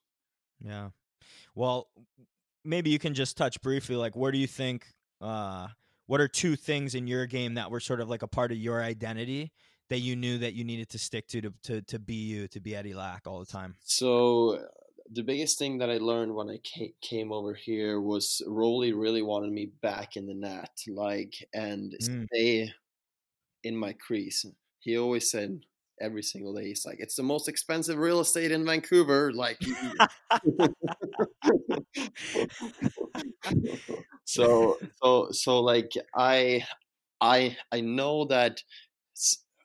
[0.63, 0.89] Yeah.
[1.55, 1.87] Well,
[2.63, 4.85] maybe you can just touch briefly like where do you think
[5.21, 5.69] uh
[6.05, 8.59] what are two things in your game that were sort of like a part of
[8.59, 9.51] your identity
[9.89, 12.59] that you knew that you needed to stick to to to, to be you, to
[12.59, 13.73] be Eddie Lack all the time?
[13.81, 14.63] So
[15.11, 16.59] the biggest thing that I learned when I
[17.01, 22.27] came over here was Rollie really wanted me back in the net, like and Mm.
[22.33, 22.71] stay
[23.63, 24.45] in my crease.
[24.79, 25.61] He always said
[26.01, 29.61] every single day, he's like, "It's the most expensive real estate in Vancouver." Like,
[34.25, 36.63] so so so like I
[37.21, 38.61] I I know that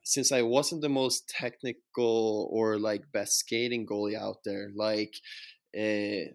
[0.06, 5.16] since I wasn't the most technical or like best skating goalie out there, like
[5.76, 6.30] uh,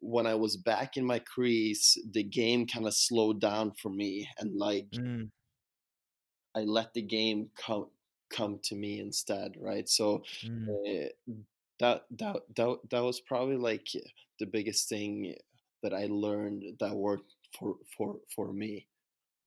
[0.00, 4.28] when I was back in my crease, the game kind of slowed down for me,
[4.40, 5.30] and like Mm,
[6.56, 7.86] I let the game come
[8.28, 9.88] come to me instead, right?
[9.88, 10.66] So mm.
[10.68, 11.32] uh,
[11.78, 13.86] that that that that was probably like
[14.40, 15.36] the biggest thing
[15.84, 18.88] that I learned that worked for for for me.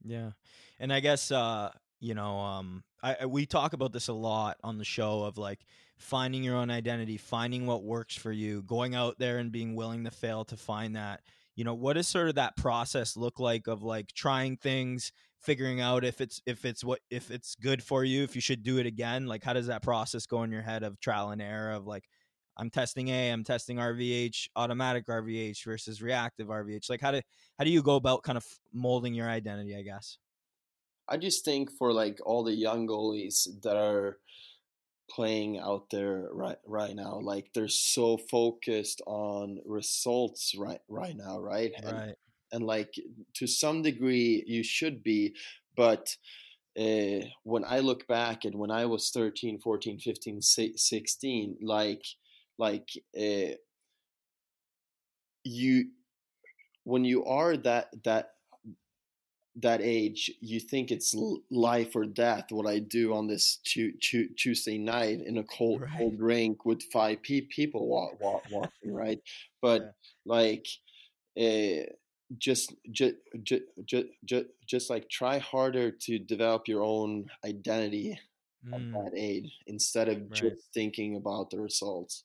[0.01, 0.31] Yeah.
[0.79, 1.71] And I guess uh,
[2.05, 5.65] you know, um I, we talk about this a lot on the show of like
[5.97, 10.03] finding your own identity, finding what works for you, going out there and being willing
[10.05, 11.21] to fail to find that.
[11.55, 15.81] You know, what does sort of that process look like of like trying things, figuring
[15.81, 18.77] out if it's if it's what if it's good for you, if you should do
[18.77, 19.25] it again?
[19.27, 22.05] Like how does that process go in your head of trial and error of like
[22.57, 26.89] I'm testing A, I'm testing RVH, automatic RVH versus reactive RVH.
[26.89, 27.21] Like how do
[27.57, 30.17] how do you go about kind of molding your identity, I guess?
[31.07, 34.19] I just think for like all the young goalies that are
[35.09, 41.39] playing out there right right now, like they're so focused on results right right now,
[41.39, 41.73] right?
[41.83, 42.15] And Right.
[42.51, 42.93] and like
[43.35, 45.35] to some degree you should be,
[45.75, 46.15] but
[46.79, 52.05] uh, when I look back and when I was 13, 14, 15, 16, like
[52.57, 53.55] like uh,
[55.43, 55.89] you
[56.83, 58.34] when you are that that
[59.57, 61.15] that age, you think it's
[61.49, 62.51] life or death.
[62.51, 65.97] What I do on this tu- tu- Tuesday night in a cold Right.
[65.97, 69.21] cold rink with five pe- people wa- wa- walking, right?
[69.61, 69.91] But Yeah.
[70.25, 70.67] like,
[71.39, 71.89] uh,
[72.37, 73.63] just just just
[74.25, 78.11] just just like try harder to develop your own identity
[78.73, 80.33] at Mm, that age instead of Right.
[80.33, 82.23] just thinking about the results.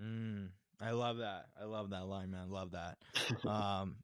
[0.00, 0.50] mm.
[0.80, 1.46] I love that.
[1.60, 2.50] I love that line, man.
[2.50, 2.98] Love that.
[3.46, 3.96] Um,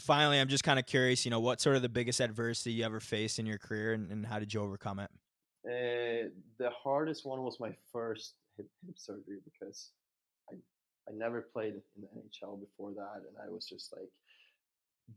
[0.00, 1.24] finally, I'm just kind of curious.
[1.24, 4.10] You know, what sort of the biggest adversity you ever faced in your career, and,
[4.10, 5.10] and how did you overcome it?
[5.64, 9.90] Uh, the hardest one was my first hip, hip surgery because
[10.50, 10.54] I
[11.08, 14.08] I never played in the NHL before that, and I was just like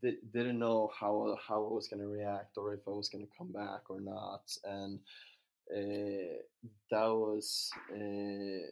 [0.02, 3.52] di- didn't know how how I was gonna react or if I was gonna come
[3.52, 5.00] back or not, and
[5.72, 6.38] uh,
[6.92, 8.68] that was uh,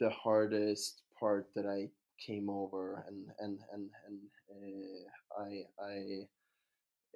[0.00, 1.88] the hardest part that I
[2.18, 4.18] came over, and and and and
[4.50, 6.26] uh, I I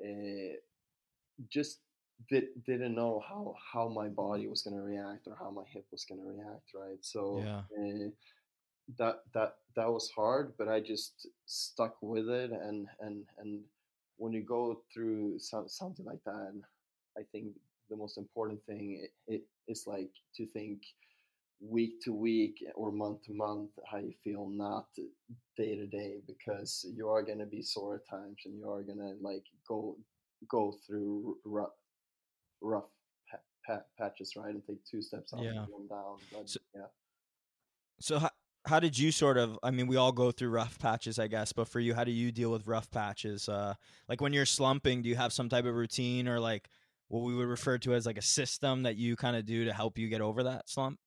[0.05, 0.57] uh,
[1.53, 1.81] just
[2.29, 5.87] did, didn't know how how my body was going to react or how my hip
[5.93, 7.63] was going to react right so Yeah.
[7.79, 8.11] uh,
[8.99, 13.61] that that that was hard but i just stuck with it and and and
[14.17, 16.53] when you go through some, something like that
[17.17, 17.55] i think
[17.91, 20.81] the most important thing i it is like to think
[21.61, 24.87] week to week or month to month how you feel not
[25.57, 28.83] day to day because you are going to be sore at times and you are
[28.83, 29.97] going to like go
[30.49, 31.71] go through rough
[32.61, 32.89] rough
[33.31, 35.63] pa- pat- patches right and take two steps up Yeah.
[35.63, 36.17] and one down.
[36.33, 36.83] But, So- yeah.
[38.01, 38.31] So how,
[38.65, 39.59] how did you sort of?
[39.63, 41.53] I mean, we all go through rough patches, I guess.
[41.53, 43.49] But for you, how do you deal with rough patches?
[43.49, 43.75] Uh,
[44.09, 46.69] like when you're slumping, do you have some type of routine or like
[47.09, 49.73] what we would refer to as like a system that you kind of do to
[49.73, 51.01] help you get over that slump?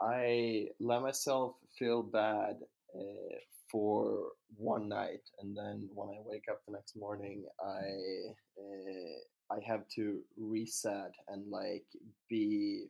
[0.00, 2.56] I let myself feel bad
[2.94, 3.36] uh,
[3.70, 9.60] for one night, and then when I wake up the next morning, I uh, I
[9.66, 11.84] have to reset and like
[12.28, 12.86] be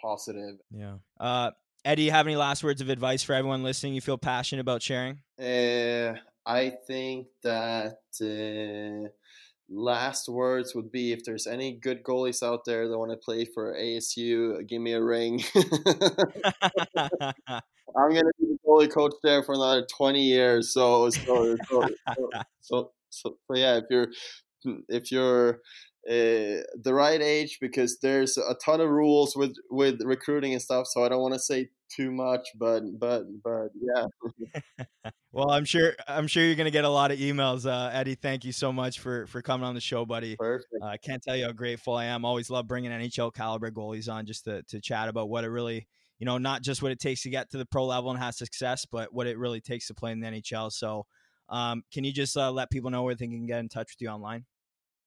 [0.00, 0.56] positive.
[0.70, 0.96] Yeah.
[1.18, 1.52] Uh,
[1.84, 3.94] Eddie, you have any last words of advice for everyone listening?
[3.94, 5.20] You feel passionate about sharing?
[5.40, 9.08] Uh, I think that uh,
[9.68, 13.44] last words would be if there's any good goalies out there that want to play
[13.44, 15.42] for ASU, give me a ring.
[17.96, 20.72] I'm gonna be the goalie coach there for another 20 years.
[20.72, 24.08] So so so so, so, so, so yeah, if you're
[24.88, 25.60] if you're
[26.08, 30.86] uh, the right age, because there's a ton of rules with with recruiting and stuff.
[30.86, 35.10] So I don't want to say too much, but but but yeah.
[35.32, 38.14] well, I'm sure I'm sure you're gonna get a lot of emails, uh, Eddie.
[38.14, 40.36] Thank you so much for for coming on the show, buddy.
[40.36, 40.72] Perfect.
[40.82, 42.24] Uh, I can't tell you how grateful I am.
[42.24, 45.86] Always love bringing NHL caliber goalies on just to to chat about what it really,
[46.18, 48.34] you know, not just what it takes to get to the pro level and have
[48.34, 50.72] success, but what it really takes to play in the NHL.
[50.72, 51.06] So,
[51.48, 54.00] um, can you just uh, let people know where they can get in touch with
[54.00, 54.44] you online?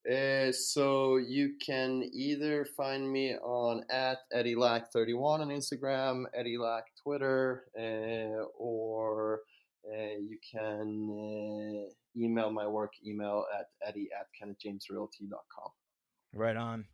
[0.09, 6.57] Uh, so you can either find me on at Eddie Lack 31 on Instagram, Eddie
[6.57, 9.41] Lack Twitter, uh, or
[9.85, 15.71] uh, you can email my work email at eddie at kennethjamesrealty.com.
[16.33, 16.85] Right on.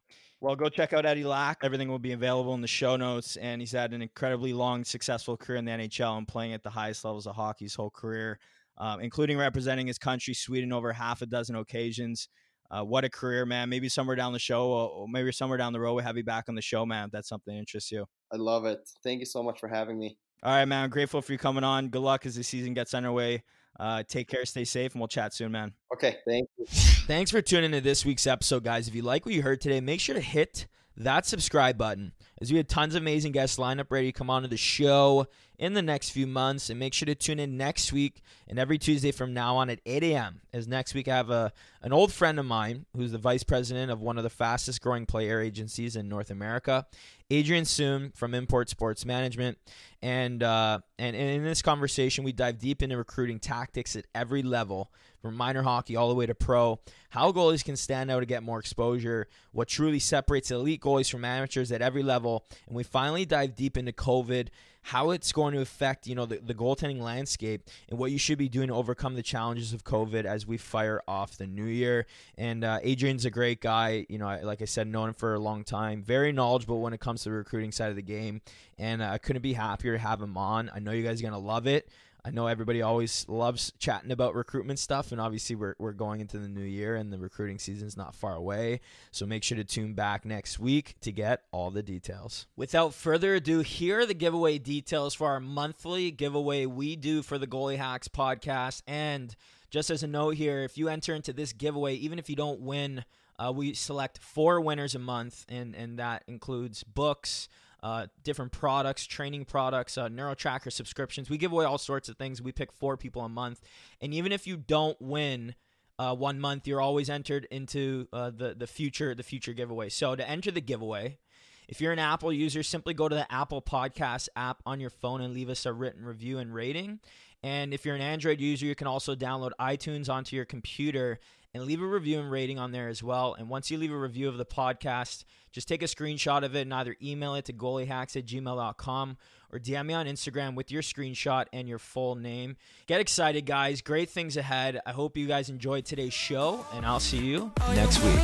[0.42, 1.60] Well, go check out Eddie Lack.
[1.64, 3.38] Everything will be available in the show notes.
[3.38, 6.70] And he's had an incredibly long, successful career in the NHL and playing at the
[6.70, 8.40] highest levels of hockey his whole career,
[8.78, 12.28] um, including representing his country, Sweden, over half a dozen occasions.
[12.76, 13.70] Uh, what a career, man.
[13.70, 16.46] Maybe somewhere down the show, or maybe somewhere down the road, we'll have you back
[16.50, 17.06] on the show, man.
[17.06, 18.06] If that's something that interests you.
[18.34, 18.80] I love it.
[19.02, 20.18] Thank you so much for having me.
[20.44, 20.84] All right, man.
[20.84, 21.88] I'm grateful for you coming on.
[21.88, 23.44] Good luck as the season gets underway.
[23.80, 25.74] Uh, take care, stay safe, and we'll chat soon, man.
[25.94, 26.66] Okay, thank you.
[26.68, 28.88] Thanks for tuning into this week's episode, guys.
[28.88, 30.68] If you like what you heard today, make sure to hit
[30.98, 34.30] that subscribe button as we have tons of amazing guests lined up ready to come
[34.30, 35.28] onto the show
[35.58, 36.70] in the next few months.
[36.70, 39.80] And make sure to tune in next week and every Tuesday from now on at
[39.86, 40.42] 8 a.m.
[40.54, 41.52] As next week, I have a
[41.82, 45.06] an old friend of mine who's the vice president of one of the fastest growing
[45.06, 46.88] player agencies in North America,
[47.30, 49.58] Adrian Soon from Import Sports Management.
[50.02, 54.44] And, uh, and and in this conversation, we dive deep into recruiting tactics at every
[54.44, 54.92] level,
[55.26, 56.80] from minor hockey all the way to pro,
[57.10, 61.26] how goalies can stand out to get more exposure, what truly separates elite goalies from
[61.26, 64.50] amateurs at every level, and we finally dive deep into COVID,
[64.86, 68.38] how it's going to affect you know the, the goaltending landscape, and what you should
[68.38, 72.06] be doing to overcome the challenges of COVID as we fire off the new year.
[72.38, 75.40] And uh, Adrian's a great guy, you know, like I said, known him for a
[75.40, 78.42] long time, very knowledgeable when it comes to the recruiting side of the game,
[78.78, 80.70] and uh, I couldn't be happier to have him on.
[80.74, 81.90] I know you guys are gonna love it.
[82.26, 86.40] I know everybody always loves chatting about recruitment stuff, and obviously we're, we're going into
[86.40, 88.82] the new year and the recruiting season's not far away.
[89.12, 92.48] So make sure to tune back next week to get all the details.
[92.56, 97.38] Without further ado, here are the giveaway details for our monthly giveaway we do for
[97.38, 98.82] the Goalie Hacks podcast.
[98.88, 99.36] And
[99.70, 102.62] just as a note here, if you enter into this giveaway, even if you don't
[102.62, 103.06] win,
[103.38, 107.50] uh, we select four winners a month, and, and that includes books
[107.86, 111.30] uh, different products, training products, uh, NeuroTracker subscriptions.
[111.30, 112.42] We give away all sorts of things.
[112.42, 113.62] We pick four people a month,
[114.02, 115.54] and even if you don't win
[116.00, 119.90] uh, one month, you're always entered into uh, the the future the future giveaway.
[119.90, 121.20] So to enter the giveaway.
[121.68, 125.20] If you're an Apple user, simply go to the Apple Podcast app on your phone
[125.20, 127.00] and leave us a written review and rating.
[127.42, 131.18] And if you're an Android user, you can also download iTunes onto your computer
[131.56, 133.34] and leave a review and rating on there as well.
[133.34, 135.24] And once you leave a review of the podcast,
[135.54, 139.18] just take a screenshot of it and either email it to goaliehacks at gmail.com
[139.54, 142.58] or DM me on Instagram with your screenshot and your full name.
[142.88, 143.82] Get excited, guys.
[143.82, 144.82] Great things ahead.
[144.86, 148.16] I hope you guys enjoyed today's show, and I'll see you next week.